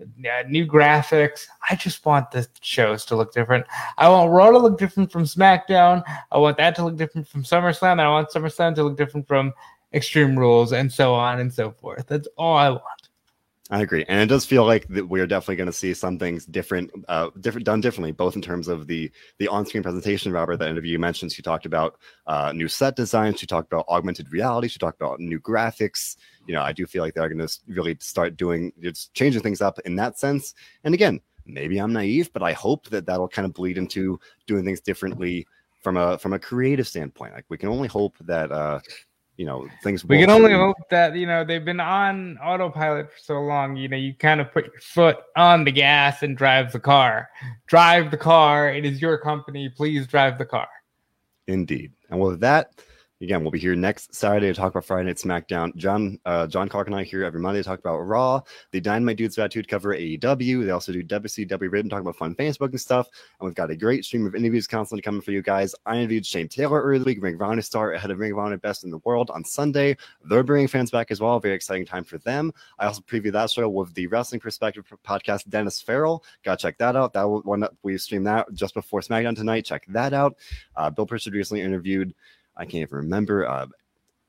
[0.00, 1.46] uh, new graphics.
[1.70, 3.64] I just want the shows to look different.
[3.96, 6.02] I want Raw to look different from SmackDown.
[6.30, 8.00] I want that to look different from SummerSlam.
[8.00, 9.52] I want SummerSlam to look different from
[9.94, 12.06] Extreme Rules and so on and so forth.
[12.08, 13.03] That's all I want.
[13.70, 16.44] I agree, and it does feel like that we're definitely going to see some things
[16.44, 20.32] different, uh, different done differently, both in terms of the the on-screen presentation.
[20.32, 21.96] Robert, that interview you mentioned, she talked about
[22.26, 26.16] uh, new set design, she talked about augmented reality, she talked about new graphics.
[26.46, 29.62] You know, I do feel like they're going to really start doing, it's changing things
[29.62, 30.52] up in that sense.
[30.84, 34.66] And again, maybe I'm naive, but I hope that that'll kind of bleed into doing
[34.66, 35.46] things differently
[35.82, 37.32] from a from a creative standpoint.
[37.32, 38.80] Like we can only hope that uh,
[39.36, 43.18] you know things we can only hope that you know they've been on autopilot for
[43.18, 43.76] so long.
[43.76, 47.28] You know you kind of put your foot on the gas and drive the car.
[47.66, 48.72] Drive the car.
[48.72, 49.68] It is your company.
[49.68, 50.68] Please drive the car.
[51.46, 51.92] Indeed.
[52.10, 52.70] And with that
[53.20, 55.74] Again, we'll be here next Saturday to talk about Friday Night SmackDown.
[55.76, 58.40] John uh, John Clark and I here every Monday to talk about Raw.
[58.72, 60.64] The Dynamite Dudes of Attitude cover AEW.
[60.64, 63.08] They also do WCW Written, talk about fun fans book and stuff.
[63.38, 65.76] And we've got a great stream of interviews constantly coming for you guys.
[65.86, 68.82] I interviewed Shane Taylor earlier the week, Ring Honor star, ahead of Ring Honor Best
[68.82, 69.96] in the World on Sunday.
[70.24, 71.38] They're bringing fans back as well.
[71.38, 72.52] Very exciting time for them.
[72.80, 76.24] I also previewed that show with the Wrestling Perspective podcast, Dennis Farrell.
[76.44, 77.12] Gotta check that out.
[77.12, 79.64] That one we streamed that just before SmackDown tonight.
[79.64, 80.36] Check that out.
[80.74, 82.12] Uh, Bill Pritchard recently interviewed
[82.56, 83.46] I can't even remember.
[83.48, 83.66] Uh,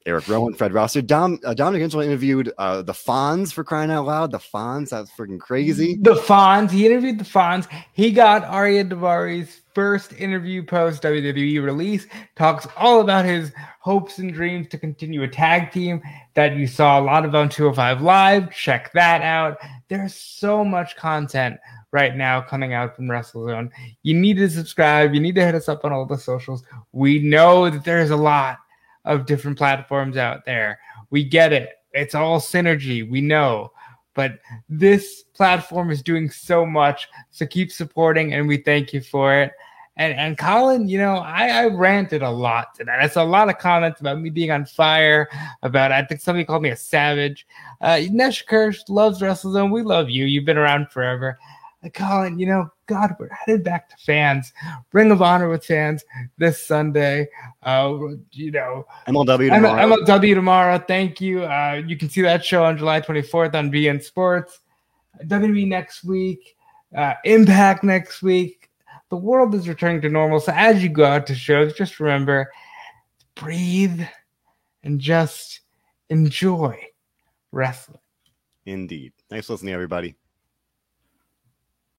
[0.06, 1.02] Eric Rowan, Fred Rosser.
[1.02, 4.32] Dom, uh, Dominic Angelo interviewed uh, the Fonz for crying out loud.
[4.32, 5.98] The Fonz, that's freaking crazy.
[6.00, 6.70] The Fonz.
[6.70, 7.68] He interviewed the Fonz.
[7.94, 12.06] He got Ariya Daivari's first interview post WWE release.
[12.36, 16.02] Talks all about his hopes and dreams to continue a tag team
[16.36, 18.52] that you saw a lot of on 205 Live.
[18.52, 19.58] Check that out.
[19.88, 21.58] There's so much content
[21.96, 23.72] right now coming out from WrestleZone.
[24.04, 25.14] You need to subscribe.
[25.14, 26.62] You need to hit us up on all the socials.
[26.92, 28.58] We know that there's a lot
[29.06, 30.78] of different platforms out there.
[31.10, 31.70] We get it.
[31.94, 33.10] It's all synergy.
[33.10, 33.72] We know.
[34.14, 37.08] But this platform is doing so much.
[37.32, 39.54] So keep supporting and we thank you for it.
[39.98, 42.98] And and Colin, you know, I, I ranted a lot today.
[43.00, 45.30] I saw a lot of comments about me being on fire,
[45.64, 47.48] about I think somebody called me a savage.
[47.80, 49.72] Uh Nesh Kirsch loves WrestleZone.
[49.72, 50.26] We love you.
[50.26, 51.40] You've been around forever.
[51.90, 54.54] Colin, you know, God, we're headed back to fans.
[54.94, 56.04] Ring of Honor with fans
[56.38, 57.28] this Sunday.
[57.64, 57.98] Uh,
[58.32, 59.96] you know, MLW tomorrow.
[59.96, 60.78] MLW tomorrow.
[60.80, 61.44] Thank you.
[61.44, 64.60] Uh, you can see that show on July 24th on beIN Sports.
[65.24, 66.56] WWE next week.
[66.96, 68.70] Uh, Impact next week.
[69.10, 70.40] The world is returning to normal.
[70.40, 72.52] So as you go out to shows, just remember,
[73.36, 74.02] breathe
[74.84, 75.62] and just
[76.10, 76.80] enjoy
[77.52, 78.00] wrestling.
[78.66, 79.14] Indeed.
[79.30, 80.16] Thanks for listening, everybody.